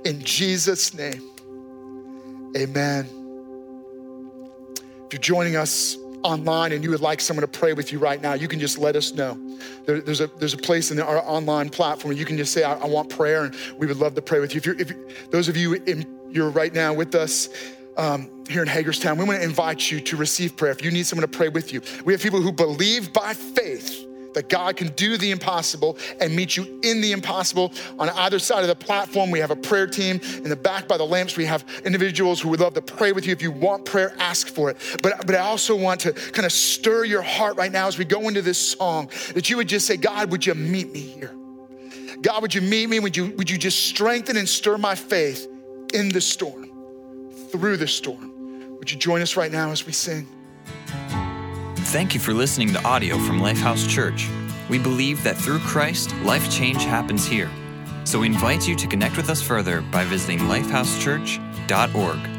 In 0.05 0.21
Jesus' 0.21 0.93
name, 0.93 1.21
amen. 2.58 3.08
If 5.05 5.13
you're 5.13 5.21
joining 5.21 5.55
us 5.55 5.97
online 6.23 6.71
and 6.71 6.84
you 6.84 6.89
would 6.91 7.01
like 7.01 7.21
someone 7.21 7.41
to 7.41 7.60
pray 7.60 7.73
with 7.73 7.91
you 7.91 7.99
right 7.99 8.21
now, 8.21 8.34
you 8.34 8.47
can 8.47 8.60
just 8.60 8.77
let 8.77 8.95
us 8.95 9.13
know. 9.13 9.38
There, 9.86 10.01
there's, 10.01 10.21
a, 10.21 10.27
there's 10.27 10.53
a 10.53 10.58
place 10.58 10.91
in 10.91 10.99
our 10.99 11.19
online 11.19 11.69
platform 11.69 12.10
where 12.10 12.19
you 12.19 12.25
can 12.25 12.38
just 12.38 12.53
say, 12.53 12.63
I, 12.63 12.75
I 12.75 12.86
want 12.86 13.10
prayer, 13.10 13.45
and 13.45 13.55
we 13.77 13.88
would 13.88 13.97
love 13.97 14.15
to 14.15 14.21
pray 14.21 14.39
with 14.39 14.53
you. 14.53 14.60
If, 14.60 14.65
you're, 14.65 14.79
if 14.79 15.32
those 15.32 15.47
of 15.49 15.58
you 15.58 15.75
in, 15.75 16.05
you're 16.29 16.49
right 16.49 16.73
now 16.73 16.93
with 16.93 17.15
us, 17.15 17.49
um, 17.99 18.45
here 18.47 18.62
in 18.62 18.67
Hagerstown, 18.67 19.17
we 19.17 19.25
want 19.25 19.39
to 19.39 19.43
invite 19.43 19.91
you 19.91 19.99
to 19.99 20.15
receive 20.15 20.55
prayer. 20.55 20.71
If 20.71 20.83
you 20.83 20.89
need 20.89 21.05
someone 21.05 21.29
to 21.29 21.38
pray 21.38 21.49
with 21.49 21.73
you, 21.73 21.81
we 22.05 22.13
have 22.13 22.21
people 22.21 22.41
who 22.41 22.51
believe 22.51 23.12
by 23.12 23.33
faith 23.33 24.05
that 24.33 24.47
God 24.47 24.77
can 24.77 24.88
do 24.89 25.17
the 25.17 25.31
impossible 25.31 25.97
and 26.21 26.33
meet 26.33 26.55
you 26.55 26.79
in 26.83 27.01
the 27.01 27.12
impossible. 27.12 27.73
On 27.97 28.09
either 28.09 28.39
side 28.39 28.62
of 28.62 28.67
the 28.67 28.75
platform, 28.75 29.31
we 29.31 29.39
have 29.39 29.51
a 29.51 29.55
prayer 29.55 29.85
team. 29.85 30.21
In 30.38 30.49
the 30.49 30.55
back 30.55 30.88
by 30.88 30.97
the 30.97 31.03
lamps, 31.03 31.35
we 31.35 31.45
have 31.45 31.65
individuals 31.83 32.39
who 32.39 32.49
would 32.49 32.62
love 32.62 32.73
to 32.75 32.81
pray 32.81 33.12
with 33.12 33.25
you. 33.25 33.33
If 33.33 33.41
you 33.41 33.51
want 33.51 33.85
prayer, 33.85 34.13
ask 34.17 34.47
for 34.47 34.69
it. 34.69 34.77
But, 35.03 35.25
but 35.25 35.35
I 35.35 35.39
also 35.39 35.75
want 35.75 35.99
to 36.01 36.13
kind 36.13 36.45
of 36.45 36.53
stir 36.53 37.03
your 37.03 37.21
heart 37.21 37.57
right 37.57 37.71
now 37.71 37.88
as 37.88 37.97
we 37.97 38.05
go 38.05 38.27
into 38.29 38.41
this 38.41 38.59
song 38.59 39.09
that 39.33 39.49
you 39.49 39.57
would 39.57 39.67
just 39.67 39.85
say, 39.85 39.97
God, 39.97 40.31
would 40.31 40.45
you 40.45 40.55
meet 40.55 40.91
me 40.93 41.01
here? 41.01 41.35
God, 42.21 42.41
would 42.43 42.53
you 42.53 42.62
meet 42.62 42.88
me? 42.88 42.99
Would 42.99 43.17
you, 43.17 43.31
would 43.35 43.49
you 43.49 43.57
just 43.57 43.88
strengthen 43.88 44.38
and 44.38 44.47
stir 44.47 44.77
my 44.77 44.95
faith 44.95 45.47
in 45.93 46.09
the 46.09 46.21
storm? 46.21 46.68
Through 47.51 47.77
the 47.77 47.88
storm. 47.88 48.77
Would 48.77 48.91
you 48.91 48.97
join 48.97 49.21
us 49.21 49.35
right 49.35 49.51
now 49.51 49.71
as 49.71 49.85
we 49.85 49.91
sing? 49.91 50.27
Thank 51.89 52.13
you 52.13 52.19
for 52.19 52.33
listening 52.33 52.71
to 52.73 52.83
audio 52.83 53.17
from 53.17 53.39
Lifehouse 53.39 53.89
Church. 53.89 54.29
We 54.69 54.77
believe 54.77 55.23
that 55.23 55.35
through 55.35 55.59
Christ, 55.59 56.15
life 56.17 56.49
change 56.51 56.83
happens 56.83 57.25
here. 57.25 57.49
So 58.03 58.19
we 58.19 58.27
invite 58.27 58.67
you 58.67 58.75
to 58.75 58.88
connect 58.88 59.17
with 59.17 59.29
us 59.29 59.41
further 59.41 59.81
by 59.81 60.05
visiting 60.05 60.39
lifehousechurch.org. 60.39 62.38